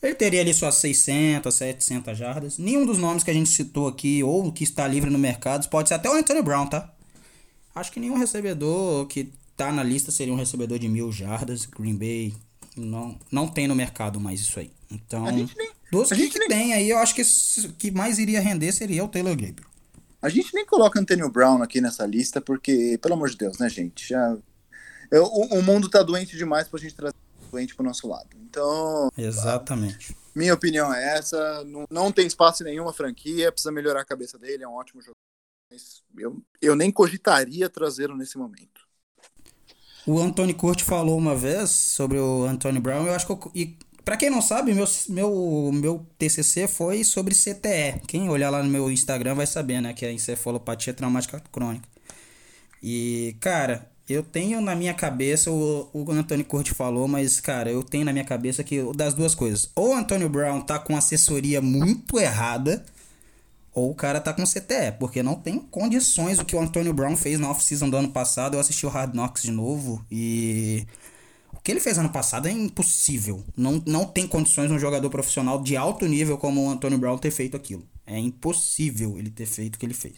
[0.00, 2.58] Ele teria ali suas 600, 700 jardas.
[2.58, 5.88] Nenhum dos nomes que a gente citou aqui ou que está livre no mercado pode
[5.88, 6.88] ser até o Anthony Brown, tá?
[7.74, 11.66] Acho que nenhum recebedor que tá na lista seria um recebedor de mil jardas.
[11.66, 12.32] Green Bay
[12.76, 14.72] não, não tem no mercado mais isso aí.
[14.90, 15.48] Então, nem,
[15.90, 16.48] dos que, que nem...
[16.48, 17.22] tem aí, eu acho que
[17.78, 19.70] que mais iria render seria o Taylor Gabriel.
[20.20, 23.68] A gente nem coloca Antonio Brown aqui nessa lista, porque, pelo amor de Deus, né,
[23.68, 24.08] gente?
[24.08, 24.36] Já,
[25.10, 27.14] eu, o, o, mundo tá doente demais pra gente trazer
[27.50, 28.28] doente pro nosso lado.
[28.36, 29.10] Então.
[29.18, 30.16] Exatamente.
[30.34, 31.64] Minha opinião é essa.
[31.64, 35.02] Não, não tem espaço em nenhuma franquia, precisa melhorar a cabeça dele, é um ótimo
[35.02, 35.16] jogador.
[35.70, 38.81] Mas eu, eu nem cogitaria trazê-lo nesse momento.
[40.06, 43.76] O Anthony Curti falou uma vez sobre o Anthony Brown, eu acho que eu, e
[44.04, 48.00] para quem não sabe, meu, meu, meu TCC foi sobre CTE.
[48.08, 49.92] Quem olhar lá no meu Instagram vai saber, né?
[49.92, 51.88] Que é encefalopatia traumática crônica.
[52.82, 57.82] E, cara, eu tenho na minha cabeça, o, o Antônio Curti falou, mas, cara, eu
[57.82, 59.70] tenho na minha cabeça que das duas coisas.
[59.76, 62.84] Ou o Antônio Brown tá com assessoria muito errada,
[63.74, 67.16] ou o cara tá com CTE, porque não tem condições o que o Antônio Brown
[67.16, 68.54] fez na off-season do ano passado.
[68.54, 70.86] Eu assisti o Hard Knocks de novo e
[71.62, 73.42] que ele fez ano passado é impossível.
[73.56, 77.30] Não, não tem condições um jogador profissional de alto nível como o Antônio Brown ter
[77.30, 77.86] feito aquilo.
[78.04, 80.14] É impossível ele ter feito o que ele fez.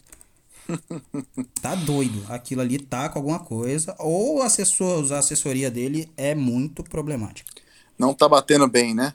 [1.61, 2.25] tá doido.
[2.29, 3.95] Aquilo ali tá com alguma coisa.
[3.99, 7.51] Ou assessor, a assessoria dele é muito problemática.
[7.99, 9.13] Não tá batendo bem, né?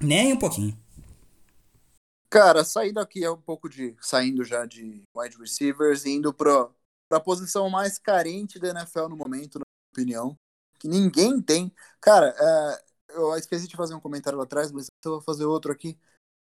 [0.00, 0.76] Nem um pouquinho.
[2.30, 3.96] Cara, saindo aqui é um pouco de.
[4.00, 6.70] saindo já de wide receivers e indo pra,
[7.08, 10.38] pra posição mais carente da NFL no momento, na minha opinião
[10.78, 11.72] que ninguém tem.
[12.00, 15.72] Cara, é, eu esqueci de fazer um comentário lá atrás, mas eu vou fazer outro
[15.72, 15.98] aqui.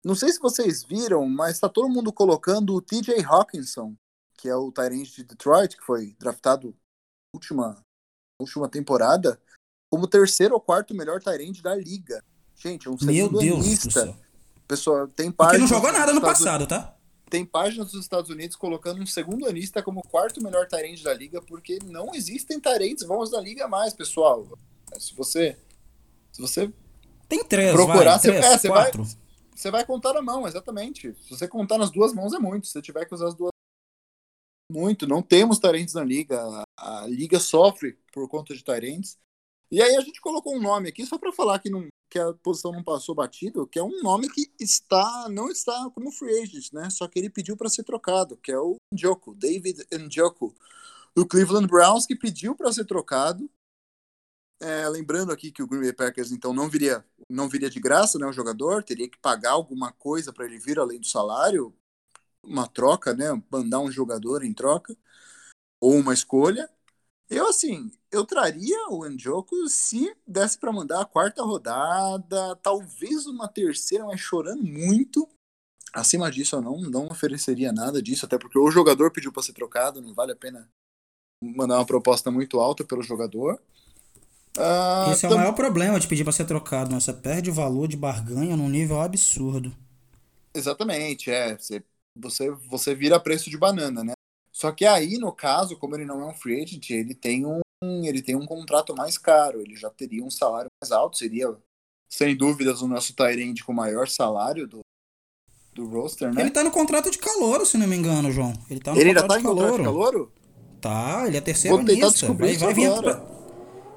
[0.03, 3.95] Não sei se vocês viram, mas tá todo mundo colocando o TJ Hawkinson,
[4.37, 7.81] que é o Tyrant de Detroit, que foi draftado na última,
[8.41, 9.39] última temporada,
[9.89, 12.23] como terceiro ou quarto melhor Tyrant da liga.
[12.55, 13.65] Gente, é um Meu Deus.
[14.67, 15.53] Pessoal, tem parte.
[15.53, 16.95] Que não jogou nada no passado, tá?
[17.33, 21.41] tem páginas dos Estados Unidos colocando um segundo anista como quarto melhor Tyrande da liga,
[21.41, 24.47] porque não existem Tyrands bons da liga mais, pessoal.
[24.99, 25.57] Se você.
[26.31, 26.71] Se você.
[27.27, 28.91] Tem três, procurar, vai, você, três, é, você vai,
[29.55, 31.15] você vai contar na mão, exatamente.
[31.23, 32.67] Se você contar nas duas mãos é muito.
[32.67, 33.49] Se você tiver que usar as duas
[34.71, 36.39] muito, não temos Tyrants na liga.
[36.77, 39.17] A, a, liga sofre por conta de Tyrants.
[39.71, 42.31] E aí a gente colocou um nome aqui só para falar que não, que a
[42.31, 46.71] posição não passou batido, que é um nome que está não está como free agent,
[46.71, 46.87] né?
[46.91, 50.53] Só que ele pediu para ser trocado, que é o Njoku, David Njoku,
[51.15, 53.49] do Cleveland Browns, que pediu para ser trocado.
[54.61, 58.19] É, lembrando aqui que o Green Bay Packers então não viria não viria de graça,
[58.19, 58.27] né?
[58.27, 61.75] O jogador teria que pagar alguma coisa para ele vir além do salário,
[62.43, 63.29] uma troca, né?
[63.51, 64.95] Mandar um jogador em troca
[65.81, 66.69] ou uma escolha.
[67.29, 73.47] Eu, assim, eu traria o Njoku se desse para mandar a quarta rodada, talvez uma
[73.47, 75.27] terceira, mas chorando muito.
[75.93, 79.53] Acima disso, eu não, não ofereceria nada disso, até porque o jogador pediu para ser
[79.53, 80.67] trocado, não vale a pena
[81.43, 83.59] mandar uma proposta muito alta pelo jogador.
[84.57, 85.37] Uh, Esse é tam...
[85.37, 86.99] o maior problema de pedir para ser trocado, né?
[86.99, 89.75] Você perde o valor de barganha num nível absurdo.
[90.53, 91.57] Exatamente, é.
[91.57, 91.83] Você,
[92.15, 94.13] você, você vira preço de banana, né?
[94.53, 97.59] Só que aí, no caso, como ele não é um free agent, ele tem um,
[97.83, 101.51] ele tem um contrato mais caro, ele já teria um salário mais alto, seria,
[102.07, 104.81] sem dúvidas, o nosso Tyrande com maior salário do,
[105.73, 106.43] do roster, né?
[106.43, 108.53] Ele tá no contrato de calor, se não me engano, João.
[108.69, 110.31] Ele tá no ele ainda tá em contrato de calor?
[110.79, 113.33] Tá, ele é terceiro Vou descobrir vai, vai vir pra...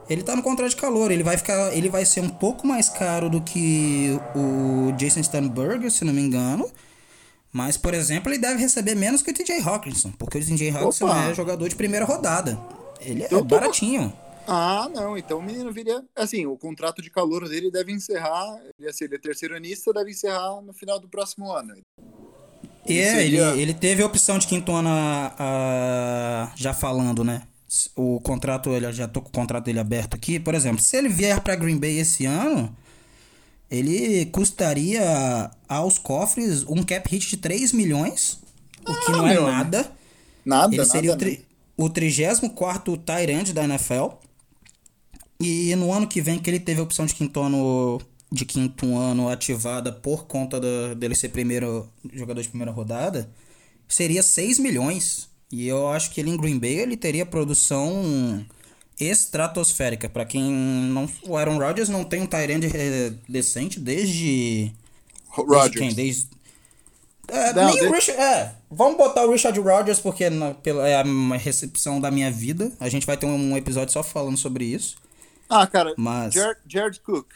[0.08, 2.88] Ele tá no contrato de calor, ele vai ficar, ele vai ser um pouco mais
[2.88, 6.70] caro do que o Jason Sternberger, se não me engano.
[7.56, 11.06] Mas, por exemplo, ele deve receber menos que o TJ Hawkinson, porque o TJ Hawkinson
[11.06, 11.30] Opa.
[11.30, 12.60] é jogador de primeira rodada.
[13.00, 14.12] Ele é baratinho.
[14.46, 16.04] Ah, não, então o menino viria.
[16.14, 18.60] Assim, o contrato de calor dele deve encerrar.
[18.78, 21.72] Ele ser ele é terceiro anista, deve encerrar no final do próximo ano.
[22.86, 23.52] E é, seria...
[23.52, 27.40] ele, ele teve a opção de quinto ano a, a, já falando, né?
[27.96, 30.38] O contrato, ele já tô com o contrato dele aberto aqui.
[30.38, 32.76] Por exemplo, se ele vier para Green Bay esse ano,
[33.70, 38.38] ele custaria aos cofres um cap hit de 3 milhões,
[38.84, 39.92] ah, o que não é meu, nada.
[40.44, 41.44] Nada, Ele seria nada, o, tri,
[41.76, 44.10] o 34 Tyrant da NFL.
[45.40, 48.00] E no ano que vem, que ele teve a opção de quinto ano,
[48.30, 53.28] de quinto ano ativada por conta do, dele ser primeiro jogador de primeira rodada,
[53.88, 55.28] seria 6 milhões.
[55.50, 58.46] E eu acho que ele em Green Bay ele teria produção
[58.98, 60.08] estratosférica.
[60.08, 61.08] Para quem não.
[61.22, 62.68] O Aaron Rodgers não tem um Tyrande
[63.28, 64.72] decente desde.
[65.28, 65.60] Rodgers.
[65.60, 65.94] Desde quem?
[65.94, 66.36] Desde.
[67.28, 68.20] É, não, nem o Richard.
[68.20, 72.70] É, vamos botar o Richard Rodgers, porque na, pela, é a recepção da minha vida.
[72.78, 74.96] A gente vai ter um episódio só falando sobre isso.
[75.48, 76.34] Ah, cara, Mas...
[76.34, 77.26] Jared, Jared Cook.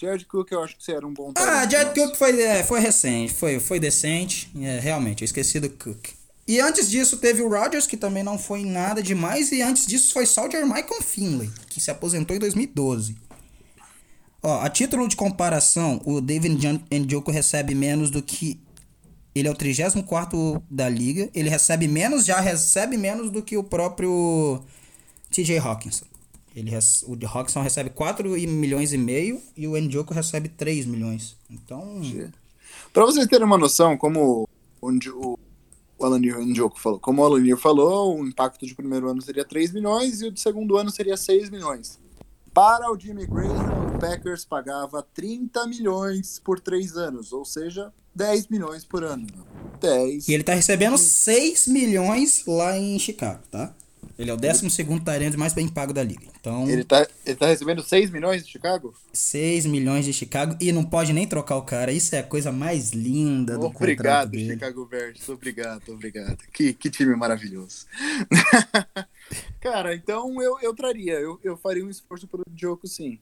[0.00, 2.80] Jared Cook eu acho que você era um bom Ah, Jared Cook foi, é, foi
[2.80, 4.50] recente, foi, foi decente.
[4.60, 6.17] É, realmente, eu esqueci do Cook.
[6.48, 9.52] E antes disso teve o Rodgers, que também não foi nada demais.
[9.52, 13.14] E antes disso foi só o Jermichael Finley, que se aposentou em 2012.
[14.42, 18.58] Ó, a título de comparação, o David Njoku recebe menos do que...
[19.34, 21.28] Ele é o 34 da liga.
[21.34, 24.62] Ele recebe menos, já recebe menos do que o próprio
[25.30, 26.06] TJ Hawkinson.
[26.56, 26.72] Ele,
[27.06, 31.36] o Hawkinson recebe 4 milhões e meio e o Njoku recebe 3 milhões.
[31.50, 32.00] Então...
[32.90, 34.48] Para vocês terem uma noção, como
[34.80, 35.38] o, o
[35.98, 37.00] o Alan Njoku falou.
[37.00, 40.40] Como o Alan falou, o impacto de primeiro ano seria 3 milhões e o de
[40.40, 41.98] segundo ano seria 6 milhões.
[42.54, 48.48] Para o Jimmy Graham, o Packers pagava 30 milhões por 3 anos, ou seja, 10
[48.48, 49.26] milhões por ano.
[49.80, 50.28] 10.
[50.28, 53.74] E ele tá recebendo 6 milhões lá em Chicago, tá?
[54.18, 54.68] Ele é o 12
[55.04, 56.26] Tyrande mais bem pago da liga.
[56.40, 58.92] Então, ele, tá, ele tá recebendo 6 milhões de Chicago?
[59.12, 61.92] 6 milhões de Chicago e não pode nem trocar o cara.
[61.92, 64.36] Isso é a coisa mais linda do Obrigado.
[64.36, 65.28] Chicago Bears.
[65.28, 66.38] Obrigado, obrigado.
[66.52, 67.86] Que, que time maravilhoso.
[69.60, 71.14] cara, então eu, eu traria.
[71.14, 73.20] Eu, eu faria um esforço pelo Diogo, sim.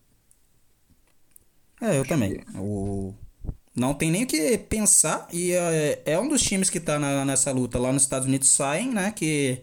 [1.79, 2.39] É, eu Acho também.
[2.39, 2.57] Que...
[2.57, 3.15] O...
[3.75, 5.29] Não tem nem o que pensar.
[5.31, 8.49] E é, é um dos times que tá na, nessa luta lá nos Estados Unidos
[8.49, 9.13] saem, né?
[9.15, 9.63] Que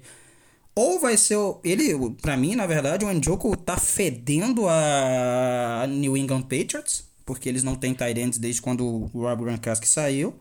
[0.76, 6.17] ou vai ser o, ele, para mim, na verdade, o Njoku tá fedendo a New
[6.17, 10.34] England Patriots, porque eles não têm tight ends desde quando o Rob Gronkowski saiu.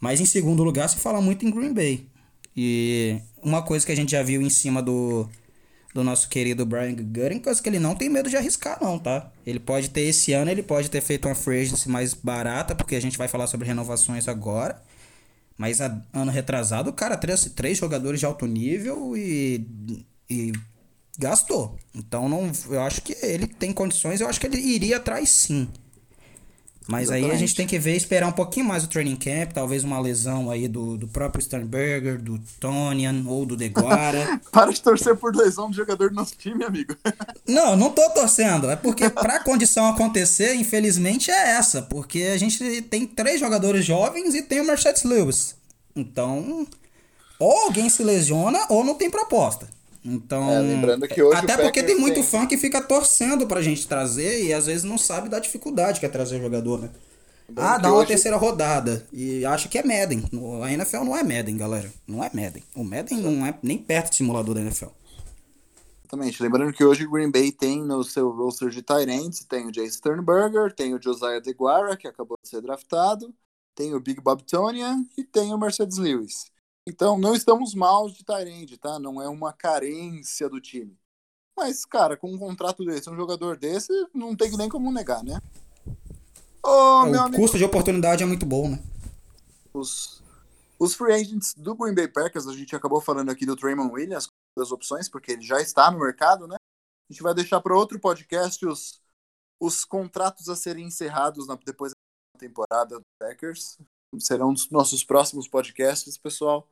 [0.00, 2.06] Mas em segundo lugar se fala muito em Green Bay.
[2.56, 5.28] E uma coisa que a gente já viu em cima do,
[5.92, 9.30] do nosso querido Brian é que ele não tem medo de arriscar não, tá?
[9.46, 12.96] Ele pode ter esse ano, ele pode ter feito uma free agency mais barata, porque
[12.96, 14.80] a gente vai falar sobre renovações agora.
[15.56, 19.66] Mas a, ano retrasado, o cara três, três jogadores de alto nível e,
[20.28, 20.52] e
[21.18, 21.78] gastou.
[21.94, 25.68] Então não, eu acho que ele tem condições, eu acho que ele iria atrás sim.
[26.86, 27.30] Mas Exatamente.
[27.30, 29.98] aí a gente tem que ver, esperar um pouquinho mais o training camp, talvez uma
[29.98, 34.40] lesão aí do, do próprio Sternberger, do Tonian ou do Deguara.
[34.52, 36.94] Para de torcer por lesão de jogador do nosso time, amigo.
[37.48, 38.70] não, não tô torcendo.
[38.70, 41.80] É porque pra condição acontecer, infelizmente, é essa.
[41.80, 45.56] Porque a gente tem três jogadores jovens e tem o Mercedes Lewis.
[45.96, 46.66] Então,
[47.38, 49.68] ou alguém se lesiona ou não tem proposta.
[50.04, 52.22] Então, é, lembrando que hoje até porque tem muito tem...
[52.22, 56.04] fã que fica torcendo pra gente trazer e às vezes não sabe da dificuldade que
[56.04, 56.90] é trazer jogador, né?
[57.48, 58.08] Lembrando ah, dá uma hoje...
[58.08, 60.24] terceira rodada e acha que é Madden.
[60.62, 61.90] A NFL não é Madden, galera.
[62.06, 62.62] Não é Madden.
[62.74, 64.88] O Madden não é nem perto de simulador da NFL.
[66.14, 66.42] Exatamente.
[66.42, 69.90] Lembrando que hoje o Green Bay tem no seu roster de Tyrants, tem o Jay
[69.90, 73.34] Sternberger, tem o Josiah DeGuara, que acabou de ser draftado,
[73.74, 76.52] tem o Big Bob Tonya e tem o Mercedes Lewis.
[76.86, 78.98] Então, não estamos mal de Tyrande, tá?
[78.98, 80.98] Não é uma carência do time.
[81.56, 85.40] Mas, cara, com um contrato desse, um jogador desse, não tem nem como negar, né?
[86.62, 87.36] Oh, o amigo...
[87.36, 88.82] custo de oportunidade é muito bom, né?
[89.72, 90.22] Os,
[90.78, 94.28] os free agents do Green Bay Packers, a gente acabou falando aqui do Draymond Williams,
[94.58, 96.56] das opções, porque ele já está no mercado, né?
[97.08, 99.00] A gente vai deixar para outro podcast os,
[99.60, 103.78] os contratos a serem encerrados na, depois da temporada do Packers
[104.20, 106.68] serão dos nossos próximos podcasts, pessoal.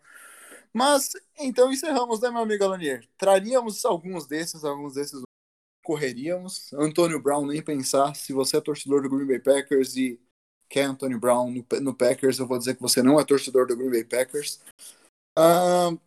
[0.72, 3.06] Mas então encerramos, né, meu amigo Alanier?
[3.18, 5.22] Traríamos alguns desses, alguns desses
[5.84, 6.72] correríamos.
[6.72, 8.14] Antônio Brown, nem pensar.
[8.14, 10.18] Se você é torcedor do Green Bay Packers e
[10.68, 13.76] quer Antônio Brown no, no Packers, eu vou dizer que você não é torcedor do
[13.76, 14.60] Green Bay Packers.
[15.38, 15.98] Uh,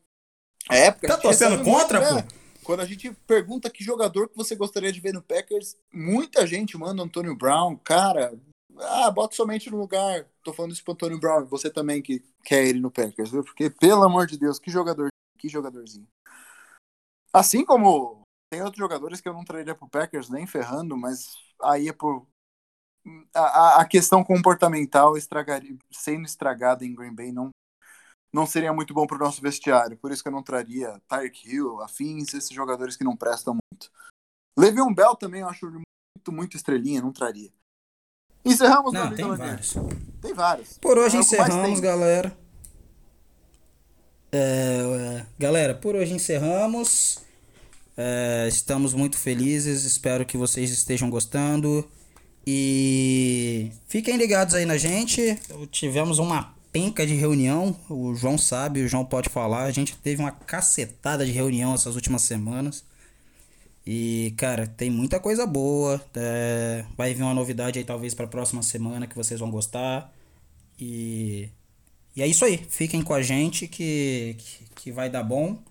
[0.72, 0.92] é.
[0.92, 2.22] Tá torcendo contra, muito, né?
[2.24, 2.46] pô?
[2.66, 6.76] quando a gente pergunta que jogador que você gostaria de ver no Packers, muita gente
[6.76, 8.34] manda Antônio Brown, cara.
[8.80, 10.28] Ah, bota somente no lugar.
[10.43, 13.43] Tô falando isso pro Antônio Brown, você também que quer ele no Packers, viu?
[13.43, 16.07] Porque, pelo amor de Deus, que jogador, que jogadorzinho.
[17.34, 21.89] Assim como tem outros jogadores que eu não traria pro Packers nem ferrando, mas aí
[21.89, 22.28] é por.
[23.34, 27.51] A, a questão comportamental estragaria, sendo estragada em Green Bay não,
[28.34, 29.97] não seria muito bom para o nosso vestiário.
[29.97, 33.91] Por isso que eu não traria Tyreek Hill, afins, esses jogadores que não prestam muito.
[34.57, 37.51] Le'Veon Bell também eu acho muito, muito estrelinha, não traria.
[38.46, 39.76] Encerramos, não, tem vários.
[40.22, 40.78] Tem vários.
[40.80, 42.32] Por hoje é encerramos, galera.
[44.32, 47.20] É, é, galera, por hoje encerramos.
[47.98, 49.84] É, estamos muito felizes.
[49.84, 51.89] Espero que vocês estejam gostando.
[52.46, 55.39] E fiquem ligados aí na gente.
[55.72, 57.76] Tivemos uma penca de reunião.
[57.89, 59.64] O João sabe, o João pode falar.
[59.64, 62.84] A gente teve uma cacetada de reunião essas últimas semanas.
[63.86, 66.04] E, cara, tem muita coisa boa.
[66.16, 70.12] É, vai vir uma novidade aí, talvez, para a próxima semana que vocês vão gostar.
[70.80, 71.50] E,
[72.16, 72.58] e é isso aí.
[72.70, 75.64] Fiquem com a gente que, que, que vai dar bom.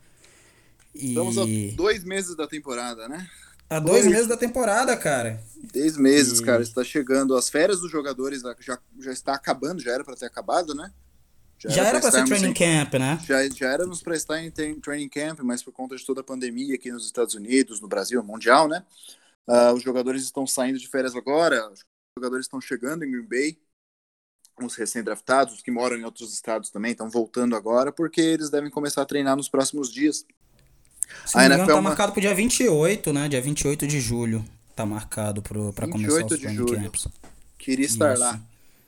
[0.94, 1.08] E...
[1.08, 1.44] Estamos a
[1.74, 3.28] dois meses da temporada, né?
[3.68, 5.42] Há dois, dois meses da temporada, cara.
[5.72, 6.44] Dez meses, e...
[6.44, 6.62] cara.
[6.62, 7.34] Está chegando.
[7.34, 10.92] As férias dos jogadores já, já está acabando, já era para ter acabado, né?
[11.58, 13.18] Já, já era para ser training em, camp, né?
[13.26, 16.74] Já, já éramos para estar em training camp, mas por conta de toda a pandemia
[16.74, 18.84] aqui nos Estados Unidos, no Brasil, mundial, né?
[19.46, 21.80] Uh, os jogadores estão saindo de férias agora, os
[22.18, 23.58] jogadores estão chegando em Green Bay,
[24.62, 28.70] os recém-draftados, os que moram em outros estados também, estão voltando agora, porque eles devem
[28.70, 30.24] começar a treinar nos próximos dias.
[31.26, 33.28] Se a NFL tá marcado pro dia 28, né?
[33.28, 34.44] Dia 28 de julho
[34.74, 36.80] tá marcado pro, pra começar os de julho.
[36.82, 37.08] Camps.
[37.58, 38.22] Queria estar Isso.
[38.22, 38.40] lá.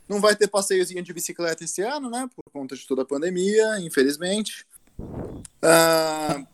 [0.09, 2.28] Não vai ter passeiozinho de bicicleta esse ano, né?
[2.34, 4.66] Por conta de toda a pandemia, infelizmente.
[4.98, 6.46] Uh,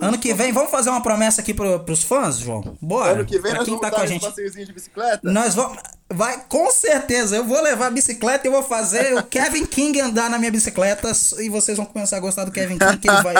[0.00, 2.76] Ano que vem, vamos fazer uma promessa aqui pro, pros fãs, João?
[2.80, 3.12] Bora.
[3.12, 4.24] Ano que vem pra nós vamos tá com a gente.
[4.24, 5.20] passeiozinho de bicicleta?
[5.22, 5.78] Nós vamos.
[6.10, 10.30] Vai, com certeza, eu vou levar a bicicleta e vou fazer o Kevin King andar
[10.30, 13.34] na minha bicicleta e vocês vão começar a gostar do Kevin King, que ele vai.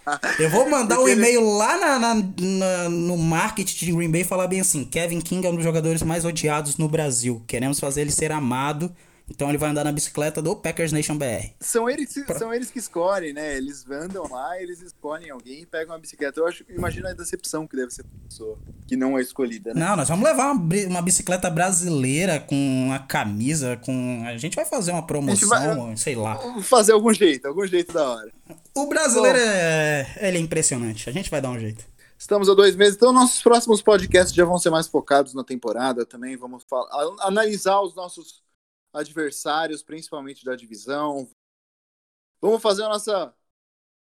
[0.40, 4.46] Eu vou mandar um e-mail lá na, na, na, no marketing de Green Bay falar
[4.46, 7.42] bem assim: Kevin King é um dos jogadores mais odiados no Brasil.
[7.46, 8.90] Queremos fazer ele ser amado
[9.28, 11.52] então ele vai andar na bicicleta do Packers Nation BR.
[11.58, 13.56] São eles, são eles que escolhem, né?
[13.56, 16.40] Eles andam lá, eles escolhem alguém e pegam uma bicicleta.
[16.40, 19.80] Eu acho, imagina a decepção que deve ser a pessoa que não é escolhida, né?
[19.80, 24.24] Não, nós vamos levar uma, uma bicicleta brasileira com a camisa, com.
[24.26, 26.38] A gente vai fazer uma promoção, vai, sei lá.
[26.62, 28.30] Fazer algum jeito, algum jeito da hora.
[28.74, 30.18] O brasileiro Bom, é.
[30.20, 31.08] Ele é impressionante.
[31.08, 31.84] A gente vai dar um jeito.
[32.18, 36.06] Estamos há dois meses, então nossos próximos podcasts já vão ser mais focados na temporada
[36.06, 36.36] também.
[36.36, 36.88] Vamos falar,
[37.20, 38.43] analisar os nossos
[38.94, 41.28] adversários, principalmente da divisão.
[42.40, 43.34] Vamos fazer a nossa,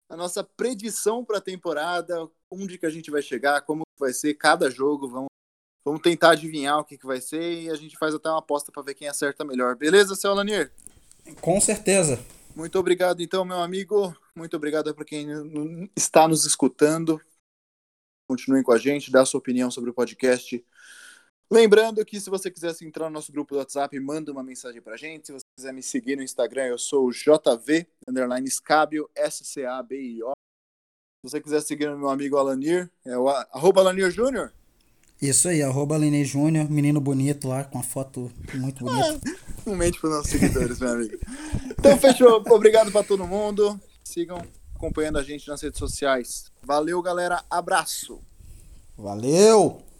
[0.09, 4.33] a nossa predição para a temporada, onde que a gente vai chegar, como vai ser
[4.33, 5.07] cada jogo.
[5.07, 5.29] Vamos,
[5.85, 8.71] vamos tentar adivinhar o que, que vai ser e a gente faz até uma aposta
[8.71, 9.75] para ver quem acerta melhor.
[9.75, 10.73] Beleza, seu Lanier?
[11.39, 12.23] Com certeza.
[12.55, 14.15] Muito obrigado, então, meu amigo.
[14.35, 17.21] Muito obrigado para quem está nos escutando.
[18.27, 20.65] Continuem com a gente, dá sua opinião sobre o podcast
[21.51, 24.95] Lembrando que se você quiser entrar no nosso grupo do WhatsApp, manda uma mensagem pra
[24.95, 25.27] gente.
[25.27, 30.31] Se você quiser me seguir no Instagram, eu sou o JV, underline Scabio, S-C-A-B-I-O.
[30.31, 34.53] Se você quiser seguir o meu amigo Alanir, é o arroba Alanir Júnior.
[35.21, 39.19] Isso aí, arroba Alanir Júnior, menino bonito lá, com a foto muito bonita.
[39.67, 41.19] um mente pros nossos seguidores, meu amigo.
[41.77, 42.41] Então, fechou.
[42.49, 43.77] Obrigado pra todo mundo.
[44.05, 44.41] Sigam
[44.73, 46.49] acompanhando a gente nas redes sociais.
[46.63, 47.43] Valeu, galera.
[47.49, 48.21] Abraço.
[48.97, 49.90] Valeu!